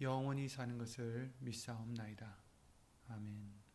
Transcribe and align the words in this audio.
영원히 0.00 0.48
사는 0.48 0.76
것을 0.76 1.32
믿사옵나이다. 1.40 2.36
아멘. 3.08 3.66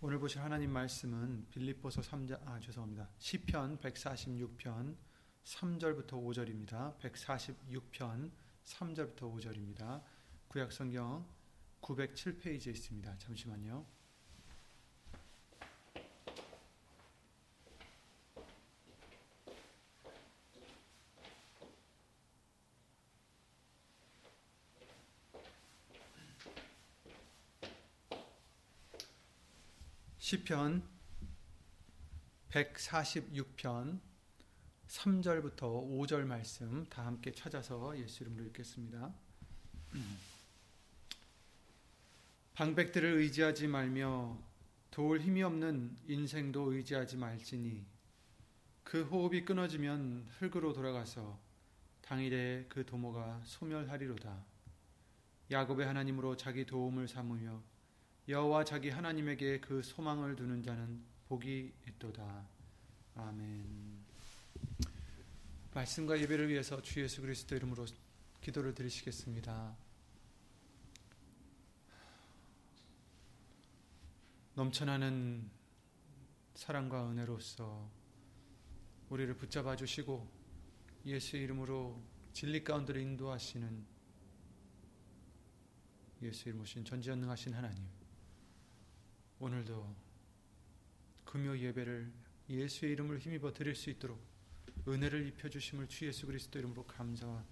오늘 0.00 0.18
보실 0.18 0.42
하나님 0.42 0.70
말씀은 0.70 1.48
빌립보서 1.50 2.02
3장 2.02 2.46
아 2.46 2.60
죄송합니다. 2.60 3.08
시편 3.18 3.78
146편 3.78 4.96
3절부터 5.44 6.10
5절입니다. 6.10 6.98
146편 6.98 8.30
3절부터 8.64 9.16
5절입니다. 9.16 10.02
구약 10.48 10.70
성경 10.70 11.26
907페이지에 11.80 12.68
있습니다. 12.68 13.16
잠시만요. 13.18 13.97
시편 30.48 30.82
146편 32.48 34.00
3절부터 34.86 35.60
5절 35.60 36.24
말씀 36.24 36.86
다 36.88 37.04
함께 37.04 37.32
찾아서 37.32 37.98
예수 37.98 38.22
이름으로 38.22 38.44
읽겠습니다. 38.46 39.12
방백들을 42.54 43.18
의지하지 43.18 43.66
말며 43.66 44.38
도울 44.90 45.20
힘이 45.20 45.42
없는 45.42 45.98
인생도 46.08 46.72
의지하지 46.72 47.18
말지니 47.18 47.84
그 48.84 49.04
호흡이 49.04 49.44
끊어지면 49.44 50.28
흙으로 50.38 50.72
돌아가서 50.72 51.38
당일에 52.00 52.64
그 52.70 52.86
도모가 52.86 53.42
소멸하리로다. 53.44 54.46
야곱의 55.50 55.86
하나님으로 55.86 56.38
자기 56.38 56.64
도움을 56.64 57.06
삼으며 57.06 57.62
여호와 58.28 58.62
자기 58.64 58.90
하나님에게 58.90 59.58
그 59.60 59.82
소망을 59.82 60.36
두는 60.36 60.62
자는 60.62 61.02
복이 61.28 61.72
있도다. 61.88 62.46
아멘. 63.14 64.04
말씀과 65.72 66.20
예배를 66.20 66.50
위해서 66.50 66.82
주 66.82 67.00
예수 67.00 67.22
그리스도 67.22 67.56
이름으로 67.56 67.86
기도를 68.42 68.74
드리시겠습니다. 68.74 69.74
넘쳐나는 74.56 75.50
사랑과 76.54 77.10
은혜로서 77.10 77.90
우리를 79.08 79.34
붙잡아 79.38 79.74
주시고 79.74 80.30
예수의 81.06 81.44
이름으로 81.44 82.02
진리 82.34 82.62
가운데로 82.62 83.00
인도하시는 83.00 83.86
예수 86.20 86.48
이름 86.50 86.60
오신 86.60 86.84
전지전능하신 86.84 87.54
하나님 87.54 87.97
오늘도 89.40 89.94
금요 91.24 91.56
예배를 91.56 92.12
예수의 92.48 92.92
이름을 92.92 93.20
힘입어 93.20 93.52
드릴 93.52 93.76
수 93.76 93.88
있도록 93.90 94.20
은혜를 94.86 95.28
입혀 95.28 95.48
주심을 95.48 95.86
주 95.86 96.06
예수 96.06 96.26
그리스도 96.26 96.58
이름으로 96.58 96.84
감사와 96.86 97.44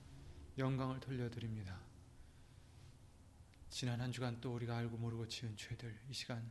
영광을 0.58 0.98
돌려드립니다. 0.98 1.80
지난 3.70 4.00
한 4.00 4.10
주간 4.10 4.40
또 4.40 4.54
우리가 4.54 4.76
알고 4.78 4.96
모르고 4.96 5.28
지은 5.28 5.56
죄들 5.56 5.96
이 6.08 6.12
시간 6.12 6.50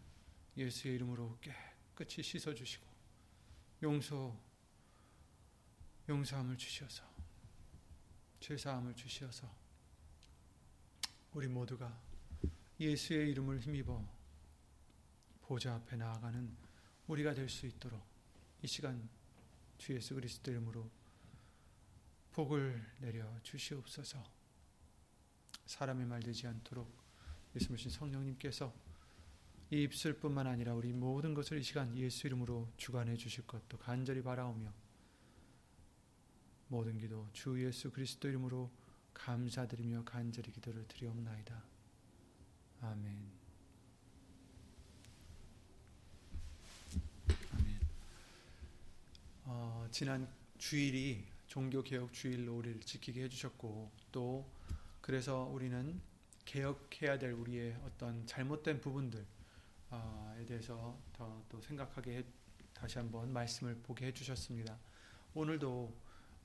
예수의 0.56 0.96
이름으로 0.96 1.38
깨끗이 1.42 2.24
씻어 2.24 2.54
주시고 2.54 2.86
용서 3.84 4.40
용서함을 6.08 6.58
주시어서 6.58 7.04
죄 8.40 8.56
사함을 8.56 8.96
주시어서 8.96 9.54
우리 11.34 11.48
모두가 11.48 12.00
예수의 12.80 13.32
이름을 13.32 13.60
힘입어 13.60 14.15
보좌 15.48 15.76
앞에 15.76 15.96
나아가는 15.96 16.56
우리가 17.08 17.34
될 17.34 17.48
수 17.50 17.68
있도록 17.68 18.04
이 18.64 18.68
시간 18.68 19.08
주 19.78 19.94
예수 19.94 20.16
그리스도 20.16 20.52
이름으로 20.52 20.90
복을 22.32 22.84
내려 23.00 23.26
주시옵소서. 23.44 24.24
사람의 25.66 26.06
말 26.08 26.22
되지 26.22 26.48
않도록 26.48 26.92
예수님 27.56 27.90
성령님께서 27.90 28.74
이 29.72 29.84
입술뿐만 29.84 30.48
아니라 30.48 30.74
우리 30.74 30.94
모든 30.94 31.34
것을 31.34 31.60
이 31.60 31.64
시간 31.64 31.96
예수 31.96 32.28
이름으로 32.28 32.72
주관해 32.78 33.16
주실 33.16 33.46
것도 33.48 33.78
간절히 33.78 34.22
바라오며 34.22 34.74
모든 36.68 36.98
기도 36.98 37.28
주 37.34 37.64
예수 37.64 37.92
그리스도 37.92 38.28
이름으로 38.28 38.72
감사드리며 39.14 40.04
간절히 40.04 40.52
기도를 40.52 40.88
드리옵나이다. 40.88 41.64
아멘. 42.82 43.35
어, 49.48 49.88
지난 49.92 50.28
주일이 50.58 51.24
종교개혁 51.48 52.12
주일로 52.14 52.58
우리를 52.58 52.82
지키게 52.82 53.24
해주셨고 53.24 53.92
또 54.12 54.50
그래서 55.02 55.44
우리는 55.44 56.02
개혁해야 56.46 57.20
될 57.20 57.32
우리의 57.34 57.76
어떤 57.86 58.26
잘못된 58.26 58.82
부분들에 58.82 59.24
대해서 60.48 61.00
더 61.14 61.44
또 61.50 61.62
생각하게 61.62 62.18
해, 62.18 62.24
다시 62.74 62.98
한번 62.98 63.32
말씀을 63.32 63.76
보게 63.84 64.08
해주셨습니다. 64.08 64.78
오늘도 65.34 65.96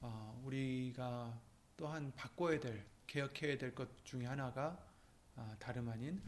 어, 0.01 0.43
우리가 0.45 1.41
또한 1.77 2.13
바꿔야 2.15 2.61
될 2.61 2.85
개혁해야 3.07 3.57
될 3.59 3.75
것 3.75 4.05
중에 4.05 4.27
하나가 4.27 4.79
아, 5.37 5.57
다름 5.59 5.89
아닌 5.89 6.23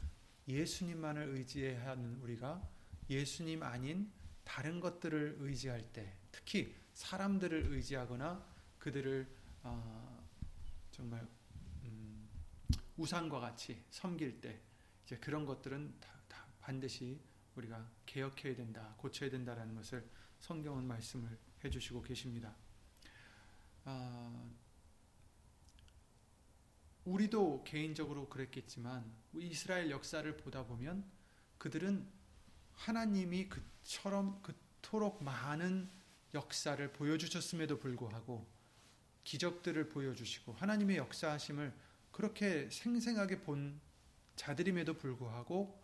예수님만을 0.49 1.29
의지해야 1.37 1.91
하는 1.91 2.17
우리가 2.23 2.67
예수님 3.11 3.63
아닌 3.63 4.11
다른 4.45 4.81
것들을 4.81 5.37
의지할 5.39 5.83
때 5.93 6.17
특히 6.33 6.75
사람들을 6.95 7.67
의지하거나 7.71 8.45
그들을 8.79 9.29
어, 9.63 10.27
정말 10.91 11.27
음, 11.85 12.29
우상과 12.97 13.39
같이 13.39 13.85
섬길 13.91 14.41
때 14.41 14.61
이제 15.05 15.17
그런 15.19 15.47
것들은 15.47 15.95
다, 16.01 16.09
다 16.29 16.47
반드시 16.61 17.21
우리가 17.55 17.89
개혁해야 18.07 18.57
된다, 18.57 18.95
고쳐야 18.97 19.31
된다라는 19.31 19.75
것을 19.77 20.09
성경은 20.41 20.85
말씀을 20.85 21.39
해주시고 21.65 22.03
계십니다. 22.03 22.55
어, 23.85 24.51
우리도 27.05 27.65
개인적으로 27.65 28.29
그랬겠지만 28.29 29.05
이스라엘 29.35 29.91
역사를 29.91 30.37
보다 30.37 30.65
보면 30.65 31.05
그들은 31.59 32.09
하나님이 32.75 33.49
그처럼 33.49 34.41
그토록 34.43 35.23
많은 35.23 35.91
역사를 36.35 36.93
보여주셨음에도 36.93 37.79
불구하고 37.79 38.47
기적들을 39.25 39.89
보여주시고 39.89 40.55
하나님의 40.55 40.97
역사하심을 40.97 41.73
그렇게 42.11 42.69
생생하게 42.71 43.41
본 43.43 43.81
자들임에도 44.37 44.95
불구하고 44.95 45.81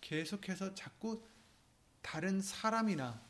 계속해서 0.00 0.74
자꾸 0.74 1.22
다른 2.02 2.40
사람이나 2.40 3.20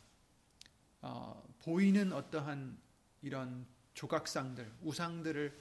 어, 1.00 1.42
보이는 1.60 2.12
어떠한 2.12 2.78
이런 3.22 3.66
조각상들, 3.94 4.70
우상들을 4.82 5.58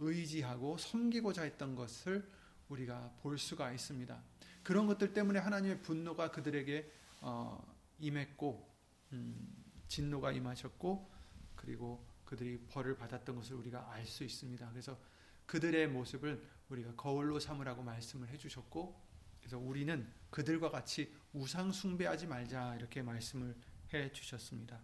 의지하고 0.00 0.78
섬기고자 0.78 1.42
했던 1.42 1.74
것을 1.74 2.28
우리가 2.68 3.14
볼 3.22 3.38
수가 3.38 3.72
있습니다. 3.72 4.22
그런 4.62 4.86
것들 4.86 5.12
때문에 5.12 5.38
하나님의 5.38 5.82
분노가 5.82 6.30
그들에게 6.30 6.90
어, 7.20 7.62
임했고 7.98 8.68
음, 9.12 9.61
진노가 9.92 10.32
임하셨고 10.32 11.10
그리고 11.54 12.02
그들이 12.24 12.58
벌을 12.66 12.96
받았던 12.96 13.36
것을 13.36 13.56
우리가 13.56 13.92
알 13.92 14.06
수 14.06 14.24
있습니다. 14.24 14.70
그래서 14.70 14.98
그들의 15.44 15.88
모습을 15.88 16.42
우리가 16.70 16.94
거울로 16.94 17.38
삼으라고 17.38 17.82
말씀을 17.82 18.28
해주셨고 18.28 18.98
그래서 19.38 19.58
우리는 19.58 20.10
그들과 20.30 20.70
같이 20.70 21.14
우상 21.34 21.72
숭배하지 21.72 22.26
말자 22.26 22.76
이렇게 22.76 23.02
말씀을 23.02 23.54
해 23.92 24.10
주셨습니다. 24.12 24.80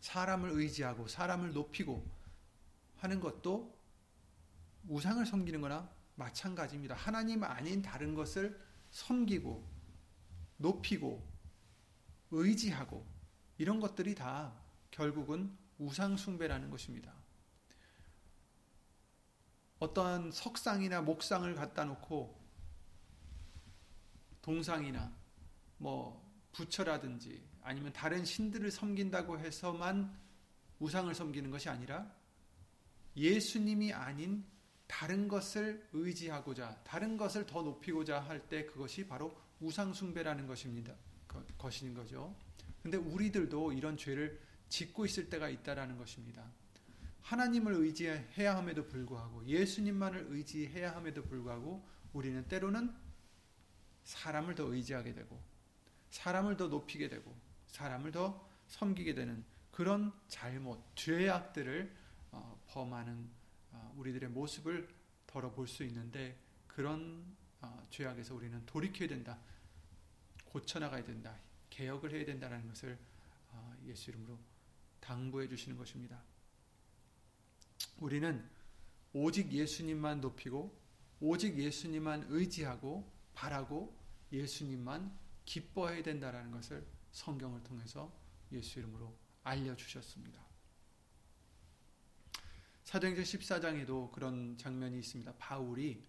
사람을 0.00 0.50
의지하고 0.52 1.06
사람을 1.06 1.52
높이고 1.52 2.08
하는 2.96 3.20
것도 3.20 3.76
우상을 4.88 5.26
섬기는 5.26 5.60
거나 5.60 5.90
마찬가지입니다. 6.14 6.94
하나님 6.94 7.44
아닌 7.44 7.82
다른 7.82 8.14
것을 8.14 8.58
섬기고 8.90 9.68
높이고 10.56 11.22
의지하고 12.30 13.17
이런 13.58 13.80
것들이 13.80 14.14
다 14.14 14.52
결국은 14.90 15.56
우상숭배라는 15.78 16.70
것입니다. 16.70 17.12
어떠한 19.78 20.32
석상이나 20.32 21.02
목상을 21.02 21.52
갖다 21.54 21.84
놓고 21.84 22.36
동상이나 24.42 25.12
뭐 25.76 26.26
부처라든지 26.52 27.46
아니면 27.62 27.92
다른 27.92 28.24
신들을 28.24 28.70
섬긴다고 28.70 29.38
해서만 29.38 30.16
우상을 30.80 31.14
섬기는 31.14 31.50
것이 31.50 31.68
아니라 31.68 32.10
예수님이 33.16 33.92
아닌 33.92 34.44
다른 34.86 35.28
것을 35.28 35.86
의지하고자 35.92 36.82
다른 36.82 37.16
것을 37.16 37.46
더 37.46 37.62
높이고자 37.62 38.20
할 38.20 38.48
때 38.48 38.64
그것이 38.64 39.06
바로 39.06 39.36
우상숭배라는 39.60 40.46
것입니다. 40.46 40.94
것인 41.58 41.94
거죠. 41.94 42.34
근데 42.90 42.96
우리들도 42.96 43.72
이런 43.72 43.98
죄를 43.98 44.40
짓고 44.70 45.04
있을 45.04 45.28
때가 45.28 45.50
있다라는 45.50 45.98
것입니다. 45.98 46.42
하나님을 47.20 47.74
의지해야 47.74 48.56
함에도 48.56 48.88
불구하고 48.88 49.44
예수님만을 49.44 50.28
의지해야 50.30 50.96
함에도 50.96 51.22
불구하고 51.22 51.86
우리는 52.14 52.48
때로는 52.48 52.90
사람을 54.04 54.54
더 54.54 54.72
의지하게 54.72 55.12
되고 55.12 55.38
사람을 56.08 56.56
더 56.56 56.68
높이게 56.68 57.10
되고 57.10 57.36
사람을 57.66 58.10
더 58.10 58.48
섬기게 58.68 59.14
되는 59.14 59.44
그런 59.70 60.10
잘못, 60.28 60.82
죄악들을 60.94 61.94
어, 62.30 62.58
범하는 62.68 63.28
어, 63.72 63.94
우리들의 63.98 64.30
모습을 64.30 64.88
덜어볼 65.26 65.68
수 65.68 65.84
있는데 65.84 66.40
그런 66.66 67.36
어, 67.60 67.82
죄악에서 67.90 68.34
우리는 68.34 68.64
돌이켜야 68.64 69.08
된다. 69.08 69.38
고쳐나가야 70.46 71.04
된다. 71.04 71.36
개혁을 71.78 72.12
해야 72.12 72.24
된다는 72.24 72.66
것을 72.66 72.98
예수 73.86 74.10
이름으로 74.10 74.36
당부해 74.98 75.46
주시는 75.46 75.78
것입니다. 75.78 76.20
우리는 77.98 78.44
오직 79.12 79.52
예수님만 79.52 80.20
높이고 80.20 80.76
오직 81.20 81.56
예수님만 81.56 82.26
의지하고 82.30 83.08
바라고 83.32 83.96
예수님만 84.32 85.16
기뻐해야 85.44 86.02
된다라는 86.02 86.50
것을 86.50 86.84
성경을 87.12 87.62
통해서 87.62 88.12
예수 88.50 88.80
이름으로 88.80 89.16
알려 89.44 89.76
주셨습니다. 89.76 90.44
사도행전 92.82 93.22
14장에도 93.22 94.10
그런 94.10 94.58
장면이 94.58 94.98
있습니다. 94.98 95.32
바울이 95.38 96.04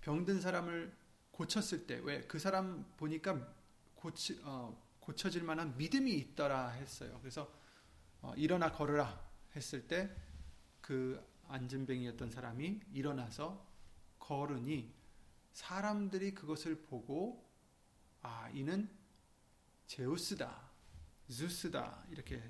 병든 0.00 0.40
사람을 0.40 0.92
고쳤을 1.30 1.86
때, 1.86 2.00
왜? 2.02 2.22
그 2.22 2.40
사람 2.40 2.84
보니까 2.96 3.61
고치, 4.02 4.40
어, 4.44 4.76
고쳐질 5.00 5.42
만한 5.42 5.76
믿음이 5.76 6.12
있더라 6.12 6.70
했어요. 6.70 7.18
그래서 7.20 7.52
어, 8.20 8.34
일어나 8.36 8.70
걸으라 8.70 9.20
했을 9.54 9.86
때 9.86 10.32
그 10.82 11.24
안진뱅이였던 11.48 12.30
사람이 12.30 12.80
일어나서 12.92 13.66
걸으니 14.18 14.92
사람들이 15.52 16.34
그것을 16.34 16.82
보고 16.82 17.48
아 18.20 18.50
이는 18.50 18.90
제우스다, 19.86 20.70
주스다 21.28 22.04
이렇게 22.10 22.42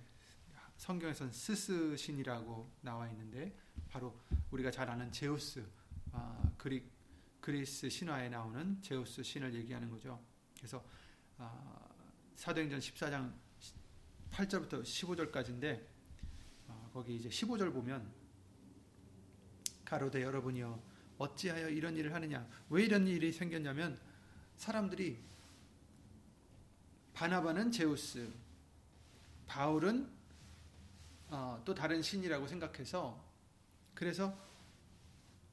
성경에서는 0.76 1.32
스스 1.32 1.96
신이라고 1.96 2.72
나와 2.81 3.08
있는데 3.10 3.56
바로 3.88 4.19
우리가 4.50 4.70
잘 4.70 4.88
아는 4.88 5.12
제우스 5.12 5.64
아, 6.12 6.50
그리, 6.56 6.90
그리스 7.40 7.88
신화에 7.88 8.28
나오는 8.28 8.81
제우스 8.82 9.22
신을 9.22 9.55
얘기하는 9.55 9.90
거죠. 9.90 10.22
그래서 10.56 10.78
아, 10.78 11.01
사도행전 12.36 12.80
14장 12.80 13.32
8절부터 14.32 14.82
15절까지인데 14.82 15.80
아, 16.68 16.90
거기 16.92 17.16
이제 17.16 17.28
15절 17.28 17.72
보면 17.72 18.10
가로되 19.84 20.22
여러분이여 20.22 20.82
어찌하여 21.18 21.68
이런 21.68 21.96
일을 21.96 22.12
하느냐? 22.14 22.48
왜 22.70 22.82
이런 22.82 23.06
일이 23.06 23.30
생겼냐면 23.30 23.96
사람들이 24.56 25.18
바나바는 27.14 27.70
제우스 27.70 28.32
바울은 29.46 30.10
어, 31.28 31.62
또 31.64 31.74
다른 31.74 32.02
신이라고 32.02 32.46
생각해서 32.48 33.22
그래서 33.94 34.36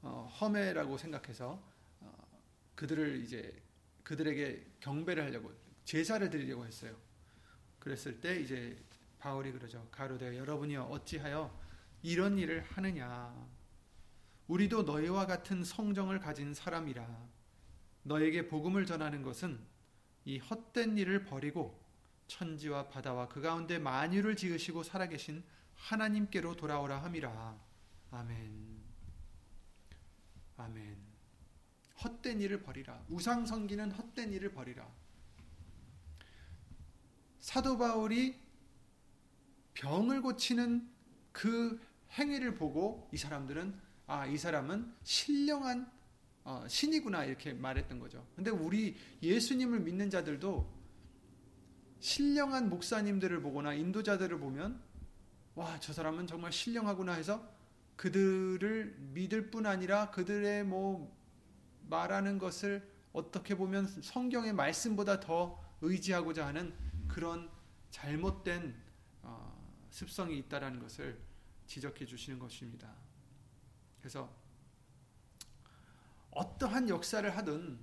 어, 0.02 0.28
험해라고 0.40 0.98
생각해서 0.98 1.62
어, 2.00 2.42
그들을 2.74 3.22
이제 3.22 3.62
그들에게 4.02 4.66
경배를 4.80 5.22
하려고 5.24 5.59
제사를 5.90 6.30
드리려고 6.30 6.64
했어요. 6.64 6.96
그랬을 7.80 8.20
때 8.20 8.38
이제 8.38 8.80
바울이 9.18 9.50
그러죠. 9.50 9.88
가로되 9.90 10.38
여러분이여 10.38 10.84
어찌하여 10.84 11.52
이런 12.02 12.38
일을 12.38 12.62
하느냐 12.62 13.34
우리도 14.46 14.84
너희와 14.84 15.26
같은 15.26 15.64
성정을 15.64 16.20
가진 16.20 16.54
사람이라 16.54 17.04
너에게 18.04 18.46
복음을 18.46 18.86
전하는 18.86 19.24
것은 19.24 19.58
이 20.26 20.38
헛된 20.38 20.96
일을 20.96 21.24
버리고 21.24 21.82
천지와 22.28 22.88
바다와 22.88 23.26
그 23.26 23.40
가운데 23.40 23.80
만유를 23.80 24.36
지으시고 24.36 24.84
살아계신 24.84 25.42
하나님께로 25.74 26.54
돌아오라 26.54 27.02
함이라. 27.02 27.58
아멘. 28.12 28.80
아멘. 30.56 30.98
헛된 32.04 32.40
일을 32.40 32.62
버리라. 32.62 33.04
우상 33.08 33.44
성기는 33.44 33.90
헛된 33.90 34.32
일을 34.32 34.52
버리라. 34.52 34.88
사도 37.40 37.78
바울이 37.78 38.36
병을 39.74 40.22
고치는 40.22 40.88
그 41.32 41.80
행위를 42.12 42.54
보고 42.54 43.08
이 43.12 43.16
사람들은 43.16 43.74
아, 44.06 44.26
이 44.26 44.36
사람은 44.36 44.92
신령한 45.04 45.90
어, 46.44 46.64
신이구나 46.66 47.24
이렇게 47.24 47.52
말했던 47.52 47.98
거죠. 47.98 48.26
근데 48.34 48.50
우리 48.50 48.96
예수님을 49.22 49.80
믿는 49.80 50.10
자들도 50.10 50.80
신령한 52.00 52.70
목사님들을 52.70 53.40
보거나 53.42 53.74
인도자들을 53.74 54.38
보면 54.38 54.80
와, 55.54 55.78
저 55.80 55.92
사람은 55.92 56.26
정말 56.26 56.52
신령하구나 56.52 57.12
해서 57.12 57.46
그들을 57.96 58.96
믿을 59.12 59.50
뿐 59.50 59.66
아니라 59.66 60.10
그들의 60.10 60.64
뭐 60.64 61.14
말하는 61.88 62.38
것을 62.38 62.88
어떻게 63.12 63.56
보면 63.56 63.86
성경의 63.86 64.54
말씀보다 64.54 65.20
더 65.20 65.62
의지하고자 65.82 66.46
하는 66.46 66.72
그런 67.12 67.50
잘못된 67.90 68.74
어, 69.22 69.86
습성이 69.90 70.38
있다라는 70.38 70.80
것을 70.80 71.20
지적해 71.66 72.06
주시는 72.06 72.38
것입니다. 72.38 72.94
그래서 73.98 74.32
어떠한 76.30 76.88
역사를 76.88 77.28
하든 77.36 77.78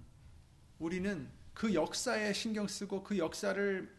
우리는 0.80 1.30
그 1.54 1.74
역사에 1.74 2.34
신경 2.34 2.68
쓰고 2.68 3.04
그 3.04 3.18
역사를 3.18 3.96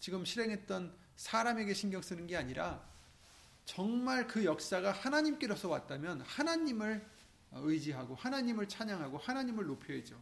지금 0.00 0.24
실행했던 0.24 0.96
사람에게 1.16 1.74
신경 1.74 2.00
쓰는 2.00 2.26
게 2.26 2.36
아니라 2.36 2.84
정말 3.64 4.26
그 4.26 4.44
역사가 4.44 4.92
하나님께로서 4.92 5.68
왔다면 5.68 6.22
하나님을 6.22 7.06
의지하고 7.52 8.14
하나님을 8.14 8.68
찬양하고 8.68 9.18
하나님을 9.18 9.66
높여야죠. 9.66 10.20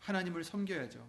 하나님을 0.00 0.44
섬겨야죠. 0.44 1.08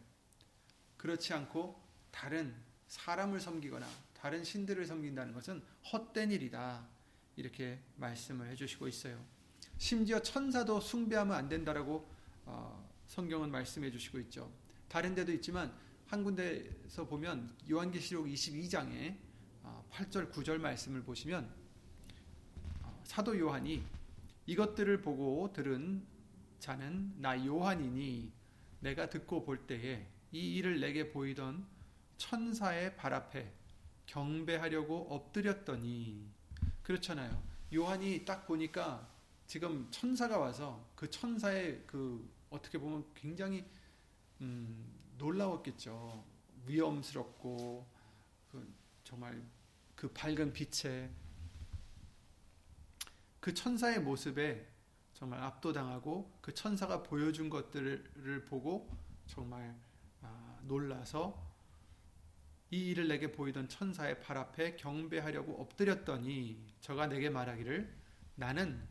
그렇지 0.98 1.34
않고 1.34 1.87
다른 2.12 2.56
사람을 2.88 3.40
섬기거나 3.40 3.88
다른 4.14 4.44
신들을 4.44 4.86
섬긴다는 4.86 5.34
것은 5.34 5.62
헛된 5.92 6.32
일이다. 6.32 6.88
이렇게 7.36 7.80
말씀을 7.98 8.50
해주시고 8.50 8.88
있어요. 8.88 9.24
심지어 9.78 10.20
천사도 10.20 10.82
숭배하면 10.82 11.36
안 11.36 11.48
된다라고 11.48 12.10
어, 12.46 12.90
성경은 13.08 13.52
말씀해 13.52 13.92
주시고 13.92 14.20
있죠. 14.22 14.52
다른 14.88 15.14
데도 15.14 15.32
있지만 15.34 15.72
한 16.08 16.24
군데서 16.24 17.06
보면 17.06 17.56
요한계시록 17.70 18.26
22장에 18.26 19.16
어, 19.64 19.86
8절 19.92 20.32
9절 20.32 20.58
말씀을 20.58 21.04
보시면 21.04 21.54
어, 22.82 23.02
사도 23.04 23.38
요한이 23.38 23.84
이것들을 24.48 25.02
보고 25.02 25.52
들은 25.54 26.04
자는 26.60 27.14
나 27.18 27.46
요한이니 27.46 28.32
내가 28.80 29.10
듣고 29.10 29.44
볼 29.44 29.68
때에 29.68 30.08
이 30.32 30.56
일을 30.56 30.80
내게 30.80 31.12
보이던 31.12 31.66
천사의 32.18 32.96
발 32.96 33.14
앞에 33.14 33.52
경배하려고 34.06 35.08
엎드렸더니 35.10 36.30
그렇잖아요. 36.84 37.44
요한이 37.74 38.26
딱 38.26 38.48
보니까 38.48 39.08
지금 39.46 39.88
천사가 39.92 40.38
와서 40.38 40.86
그 40.96 41.10
천사의 41.10 41.84
그 41.86 42.30
어떻게 42.50 42.78
보면 42.78 43.06
굉장히 43.14 43.66
음, 44.42 44.94
놀라웠겠죠. 45.18 46.24
위험스럽고 46.66 47.88
그 48.52 48.74
정말 49.04 49.42
그 49.96 50.08
밝은 50.10 50.54
빛에 50.54 51.10
그 53.40 53.54
천사의 53.54 54.02
모습에 54.02 54.68
정말 55.14 55.42
압도당하고 55.42 56.38
그 56.42 56.54
천사가 56.54 57.04
보여준 57.04 57.50
것들을 57.50 58.46
보고 58.46 58.90
정말 59.26 59.76
아, 60.22 60.60
놀라서 60.64 61.47
이 62.70 62.90
일을 62.90 63.08
내게 63.08 63.32
보이던 63.32 63.70
천사의 63.70 64.20
발 64.22 64.38
앞에 64.38 64.76
경배하려고 64.76 65.62
엎드렸더니 65.62 66.62
저가 66.82 67.08
내게 67.08 67.30
말하기를 67.30 67.94
나는 68.36 68.82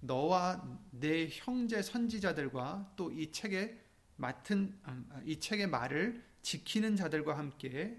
너와 0.00 0.80
내 0.90 1.28
형제 1.30 1.82
선지자들과 1.82 2.94
또 2.96 3.10
이 3.10 3.30
책에 3.32 3.78
맡은 4.16 4.78
아, 4.82 5.22
이 5.24 5.38
책의 5.38 5.68
말을 5.68 6.24
지키는 6.42 6.96
자들과 6.96 7.38
함께 7.38 7.96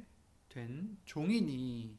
된 0.50 0.98
종이니 1.06 1.98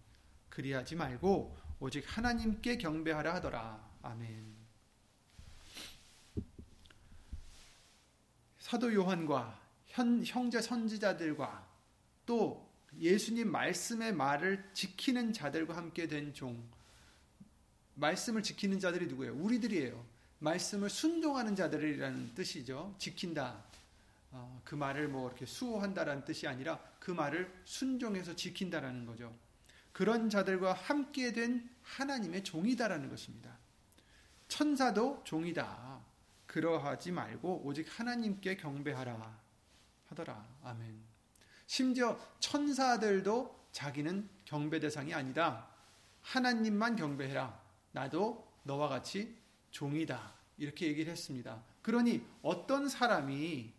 그리하지 0.50 0.96
말고 0.96 1.56
오직 1.78 2.04
하나님께 2.06 2.76
경배하라 2.76 3.34
하더라. 3.34 3.90
아멘. 4.02 4.54
사도 8.58 8.92
요한과 8.92 9.58
현, 9.86 10.22
형제 10.24 10.60
선지자들과 10.60 11.66
또 12.26 12.69
예수님 12.98 13.50
말씀의 13.50 14.12
말을 14.12 14.70
지키는 14.72 15.32
자들과 15.32 15.76
함께 15.76 16.06
된 16.06 16.34
종. 16.34 16.62
말씀을 17.94 18.42
지키는 18.42 18.80
자들이 18.80 19.06
누구예요? 19.06 19.34
우리들이에요. 19.34 20.04
말씀을 20.40 20.88
순종하는 20.88 21.54
자들이라는 21.54 22.34
뜻이죠. 22.34 22.94
지킨다. 22.98 23.62
어, 24.32 24.60
그 24.64 24.74
말을 24.74 25.08
뭐 25.08 25.28
이렇게 25.28 25.44
수호한다라는 25.44 26.24
뜻이 26.24 26.46
아니라 26.46 26.78
그 26.98 27.10
말을 27.10 27.52
순종해서 27.64 28.36
지킨다라는 28.36 29.06
거죠. 29.06 29.34
그런 29.92 30.30
자들과 30.30 30.72
함께 30.72 31.32
된 31.32 31.68
하나님의 31.82 32.44
종이다라는 32.44 33.10
것입니다. 33.10 33.56
천사도 34.48 35.22
종이다. 35.24 36.00
그러하지 36.46 37.12
말고 37.12 37.62
오직 37.64 37.86
하나님께 37.98 38.56
경배하라 38.56 39.38
하더라. 40.08 40.46
아멘. 40.62 41.09
심지어 41.70 42.18
천사들도 42.40 43.68
자기는 43.70 44.28
경배 44.44 44.80
대상이 44.80 45.14
아니다. 45.14 45.68
하나님만 46.20 46.96
경배해라. 46.96 47.62
나도 47.92 48.44
너와 48.64 48.88
같이 48.88 49.38
종이다. 49.70 50.34
이렇게 50.58 50.88
얘기를 50.88 51.12
했습니다. 51.12 51.62
그러니 51.80 52.26
어떤 52.42 52.88
사람이 52.88 53.72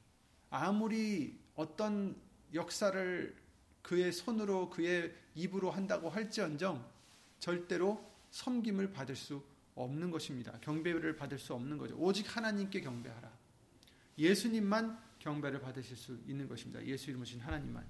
아무리 0.49 1.37
어떤 1.53 2.15
역사를 2.53 3.35
그의 3.81 4.13
손으로 4.13 4.69
그의 4.69 5.13
입으로 5.35 5.69
한다고 5.69 6.09
할지언정 6.09 6.89
절대로 7.39 8.09
섬김을 8.29 8.93
받을 8.93 9.17
수 9.17 9.43
없는 9.75 10.11
것입니다. 10.11 10.57
경배를 10.61 11.17
받을 11.17 11.37
수 11.37 11.53
없는 11.53 11.77
거죠. 11.77 11.97
오직 11.97 12.37
하나님께 12.37 12.79
경배하라. 12.79 13.29
예수님만 14.17 15.10
경배를 15.21 15.61
받으실 15.61 15.95
수 15.95 16.19
있는 16.25 16.47
것입니다. 16.47 16.83
예수 16.83 17.11
이름으신 17.11 17.39
하나님만. 17.41 17.87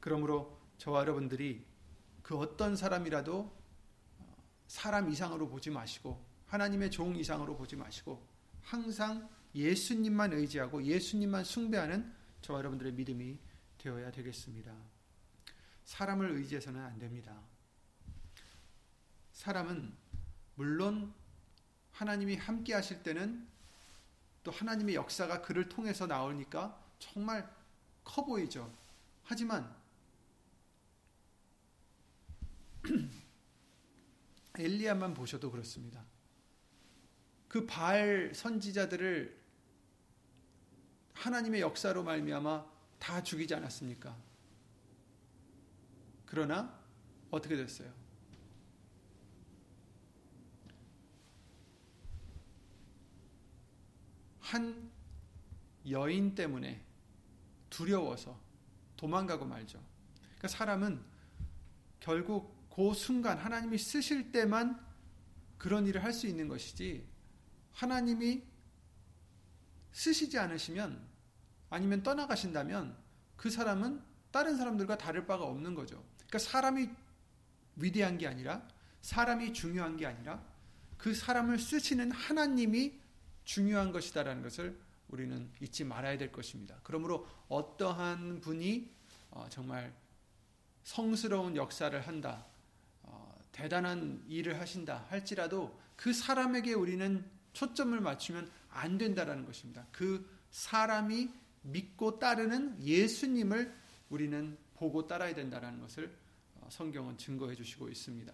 그러므로 0.00 0.58
저와 0.78 1.00
여러분들이 1.02 1.66
그 2.22 2.36
어떤 2.38 2.74
사람이라도 2.76 3.60
사람 4.66 5.10
이상으로 5.10 5.48
보지 5.48 5.68
마시고 5.68 6.24
하나님의 6.46 6.90
종 6.90 7.14
이상으로 7.14 7.56
보지 7.56 7.76
마시고 7.76 8.26
항상 8.62 9.28
예수님만 9.54 10.32
의지하고 10.32 10.82
예수님만 10.82 11.44
숭배하는 11.44 12.14
저와 12.40 12.60
여러분들의 12.60 12.94
믿음이 12.94 13.38
되어야 13.76 14.10
되겠습니다. 14.10 14.74
사람을 15.84 16.30
의지해서는 16.30 16.80
안 16.80 16.98
됩니다. 16.98 17.38
사람은 19.32 19.92
물론 20.54 21.12
하나님이 21.90 22.36
함께 22.36 22.72
하실 22.72 23.02
때는 23.02 23.46
또 24.42 24.50
하나님의 24.50 24.94
역사가 24.94 25.42
그를 25.42 25.68
통해서 25.68 26.06
나오니까 26.06 26.80
정말 26.98 27.50
커 28.04 28.24
보이죠. 28.24 28.72
하지만 29.24 29.74
엘리야만 34.58 35.14
보셔도 35.14 35.50
그렇습니다. 35.50 36.04
그 37.48 37.66
바알 37.66 38.32
선지자들을 38.34 39.38
하나님의 41.14 41.60
역사로 41.60 42.02
말미암아 42.02 42.64
다 42.98 43.22
죽이지 43.22 43.54
않았습니까? 43.54 44.16
그러나 46.26 46.80
어떻게 47.30 47.56
됐어요? 47.56 47.99
한 54.50 54.90
여인 55.88 56.34
때문에 56.34 56.84
두려워서 57.70 58.38
도망가고 58.96 59.44
말죠. 59.44 59.80
그러니까 60.20 60.48
사람은 60.48 61.00
결국 62.00 62.68
그 62.68 62.92
순간 62.94 63.38
하나님이 63.38 63.78
쓰실 63.78 64.32
때만 64.32 64.78
그런 65.56 65.86
일을 65.86 66.02
할 66.02 66.12
수 66.12 66.26
있는 66.26 66.48
것이지 66.48 67.06
하나님이 67.72 68.42
쓰시지 69.92 70.38
않으시면 70.38 71.06
아니면 71.68 72.02
떠나가신다면 72.02 72.96
그 73.36 73.50
사람은 73.50 74.02
다른 74.30 74.56
사람들과 74.56 74.98
다를 74.98 75.26
바가 75.26 75.44
없는 75.44 75.74
거죠. 75.74 76.04
그러니까 76.16 76.38
사람이 76.38 76.88
위대한 77.76 78.18
게 78.18 78.26
아니라 78.26 78.66
사람이 79.02 79.52
중요한 79.52 79.96
게 79.96 80.06
아니라 80.06 80.44
그 80.98 81.14
사람을 81.14 81.58
쓰시는 81.58 82.10
하나님이 82.10 82.99
중요한 83.50 83.90
것이다라는 83.90 84.44
것을 84.44 84.78
우리는 85.08 85.50
잊지 85.60 85.82
말아야 85.82 86.16
될 86.16 86.30
것입니다. 86.30 86.78
그러므로 86.84 87.26
어떠한 87.48 88.42
분이 88.42 88.88
어, 89.32 89.48
정말 89.50 89.92
성스러운 90.84 91.56
역사를 91.56 92.00
한다, 92.00 92.46
어, 93.02 93.36
대단한 93.50 94.22
일을 94.28 94.60
하신다 94.60 95.06
할지라도 95.08 95.76
그 95.96 96.12
사람에게 96.12 96.74
우리는 96.74 97.28
초점을 97.52 98.00
맞추면 98.00 98.48
안 98.70 98.98
된다라는 98.98 99.44
것입니다. 99.44 99.84
그 99.90 100.30
사람이 100.52 101.28
믿고 101.62 102.20
따르는 102.20 102.80
예수님을 102.80 103.74
우리는 104.10 104.56
보고 104.74 105.08
따라야 105.08 105.34
된다라는 105.34 105.80
것을 105.80 106.16
어, 106.60 106.68
성경은 106.70 107.18
증거해 107.18 107.56
주시고 107.56 107.88
있습니다. 107.88 108.32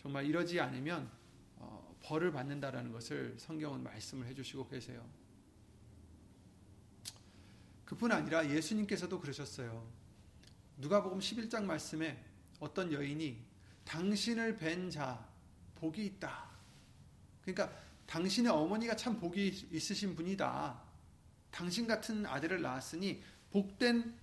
정말 0.00 0.24
이러지 0.24 0.60
않으면 0.60 1.10
벌을 2.12 2.30
받는다라는 2.30 2.92
것을 2.92 3.34
성경은 3.38 3.82
말씀을 3.82 4.26
해주시고 4.26 4.68
계세요. 4.68 5.02
그뿐 7.86 8.12
아니라 8.12 8.46
예수님께서도 8.50 9.18
그러셨어요. 9.18 9.90
누가복음 10.76 11.20
11장 11.20 11.64
말씀에 11.64 12.22
어떤 12.60 12.92
여인이 12.92 13.42
당신을 13.86 14.58
뵌 14.58 14.90
자 14.90 15.26
복이 15.76 16.04
있다. 16.04 16.50
그러니까 17.40 17.74
당신의 18.04 18.52
어머니가 18.52 18.94
참 18.94 19.18
복이 19.18 19.68
있으신 19.72 20.14
분이다. 20.14 20.82
당신 21.50 21.86
같은 21.86 22.26
아들을 22.26 22.60
낳았으니 22.60 23.22
복된 23.50 24.18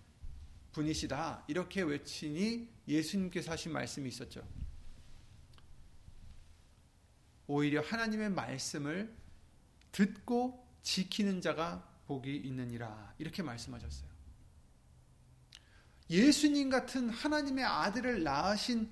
분이시다. 0.74 1.46
이렇게 1.48 1.82
외치니 1.82 2.70
예수님께서 2.88 3.54
하신 3.54 3.74
말씀이 3.74 4.08
있었죠. 4.10 4.48
오히려 7.50 7.82
하나님의 7.82 8.30
말씀을 8.30 9.12
듣고 9.92 10.64
지키는 10.84 11.42
자가 11.42 11.84
복이 12.06 12.38
있느니라. 12.38 13.16
이렇게 13.18 13.42
말씀하셨어요. 13.42 14.08
예수님 16.12 16.70
같은 16.70 17.10
하나님의 17.10 17.66
아들을 17.66 18.22
낳으신 18.22 18.92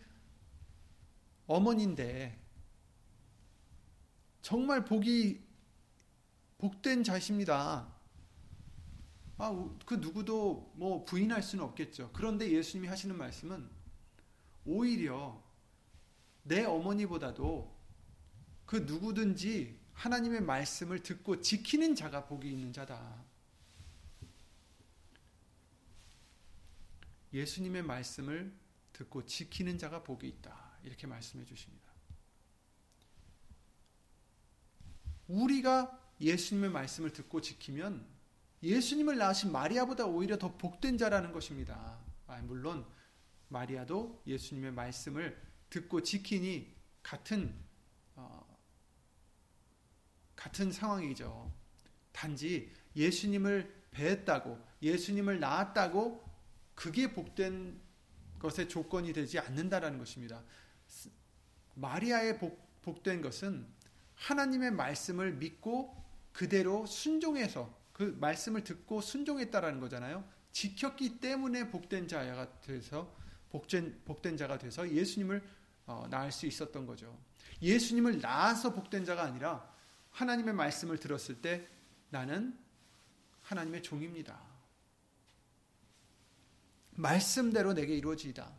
어머니인데 1.45 2.43
정말 4.41 4.85
복이 4.85 5.45
복된 6.57 7.03
자십니다. 7.03 7.93
아, 9.37 9.69
그 9.85 9.93
누구도 9.93 10.73
뭐 10.75 11.05
부인할 11.05 11.43
수는 11.43 11.63
없겠죠. 11.63 12.09
그런데 12.11 12.49
예수님이 12.51 12.87
하시는 12.87 13.15
말씀은 13.15 13.69
오히려 14.65 15.43
내 16.41 16.65
어머니보다도 16.65 17.76
그 18.67 18.75
누구든지 18.75 19.79
하나님의 19.93 20.41
말씀을 20.41 21.01
듣고 21.01 21.41
지키는 21.41 21.95
자가 21.95 22.27
복이 22.27 22.51
있는 22.51 22.71
자다. 22.71 23.25
예수님의 27.33 27.83
말씀을 27.83 28.53
듣고 28.93 29.25
지키는 29.25 29.77
자가 29.77 30.03
복이 30.03 30.27
있다. 30.27 30.79
이렇게 30.83 31.07
말씀해 31.07 31.45
주십니다. 31.45 31.87
우리가 35.27 36.13
예수님의 36.19 36.69
말씀을 36.69 37.13
듣고 37.13 37.41
지키면 37.41 38.05
예수님을 38.63 39.17
낳으신 39.17 39.51
마리아보다 39.51 40.05
오히려 40.05 40.37
더 40.37 40.57
복된 40.57 40.97
자라는 40.97 41.31
것입니다. 41.31 41.99
아, 42.27 42.41
물론 42.41 42.85
마리아도 43.47 44.21
예수님의 44.27 44.73
말씀을 44.73 45.41
듣고 45.69 46.01
지키니 46.01 46.75
같은 47.01 47.53
어, 47.53 47.66
같은 50.37 50.71
상황이죠. 50.71 51.51
단지 52.13 52.71
예수님을 52.95 53.75
배했다고 53.91 54.57
예수님을 54.81 55.41
낳았다고 55.41 56.23
그게 56.73 57.13
복된 57.13 57.81
것의 58.39 58.69
조건이 58.69 59.11
되지 59.11 59.39
않는다라는 59.39 59.97
것입니다. 59.97 60.43
마리아의 61.73 62.39
복, 62.39 62.81
복된 62.83 63.21
것은 63.21 63.67
하나님의 64.15 64.71
말씀을 64.71 65.33
믿고 65.33 65.95
그대로 66.31 66.85
순종해서 66.85 67.75
그 67.91 68.15
말씀을 68.19 68.63
듣고 68.63 69.01
순종했다라는 69.01 69.79
거잖아요. 69.79 70.23
지켰기 70.51 71.19
때문에 71.19 71.69
복된 71.69 72.07
자가 72.07 72.61
돼서 72.61 73.15
복된, 73.49 74.01
복된 74.05 74.37
자가 74.37 74.57
돼서 74.57 74.89
예수님을 74.89 75.43
어, 75.87 76.05
낳을 76.09 76.31
수 76.31 76.45
있었던 76.45 76.85
거죠. 76.85 77.17
예수님을 77.61 78.19
낳아서 78.19 78.73
복된 78.73 79.05
자가 79.05 79.23
아니라 79.23 79.76
하나님의 80.17 80.55
말씀을 80.55 80.97
들었을 80.97 81.41
때 81.41 81.67
나는 82.09 82.57
하나님의 83.43 83.83
종입니다. 83.83 84.41
말씀대로 86.91 87.73
내게 87.73 87.95
이루어지이다. 87.95 88.51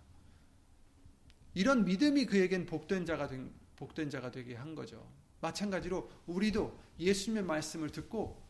이런 1.54 1.84
믿음이 1.84 2.26
그에겐 2.26 2.64
복된 2.66 3.04
자가 3.04 3.26
된, 3.26 3.52
복된 3.74 4.08
자가 4.08 4.30
되게 4.30 4.54
한 4.54 4.76
거죠. 4.76 5.12
마찬가지로 5.40 6.08
우리도 6.26 6.78
예수님의 7.00 7.42
말씀을 7.42 7.90
듣고 7.90 8.40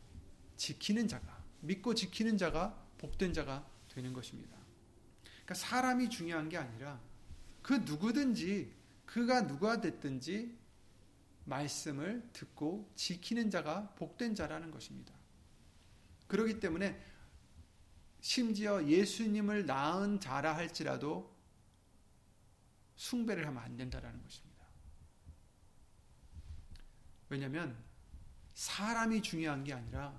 지키는 0.58 1.08
자가 1.08 1.42
믿고 1.60 1.94
지키는 1.94 2.36
자가 2.36 2.78
복된 2.98 3.32
자가 3.32 3.66
되는 3.88 4.12
것입니다. 4.12 4.54
그러니까 5.24 5.54
사람이 5.54 6.10
중요한 6.10 6.50
게 6.50 6.58
아니라 6.58 7.00
그 7.62 7.72
누구든지 7.72 8.70
그가 9.06 9.46
누가 9.46 9.80
됐든지 9.80 10.58
말씀을 11.48 12.28
듣고 12.32 12.90
지키는 12.94 13.50
자가 13.50 13.94
복된 13.94 14.34
자라는 14.34 14.70
것입니다. 14.70 15.14
그렇기 16.26 16.60
때문에 16.60 17.00
심지어 18.20 18.84
예수님을 18.86 19.66
낳은 19.66 20.20
자라 20.20 20.56
할지라도 20.56 21.34
숭배를 22.96 23.46
하면 23.46 23.62
안 23.62 23.76
된다라는 23.76 24.22
것입니다. 24.22 24.48
왜냐하면 27.28 27.76
사람이 28.54 29.22
중요한 29.22 29.64
게 29.64 29.72
아니라 29.72 30.18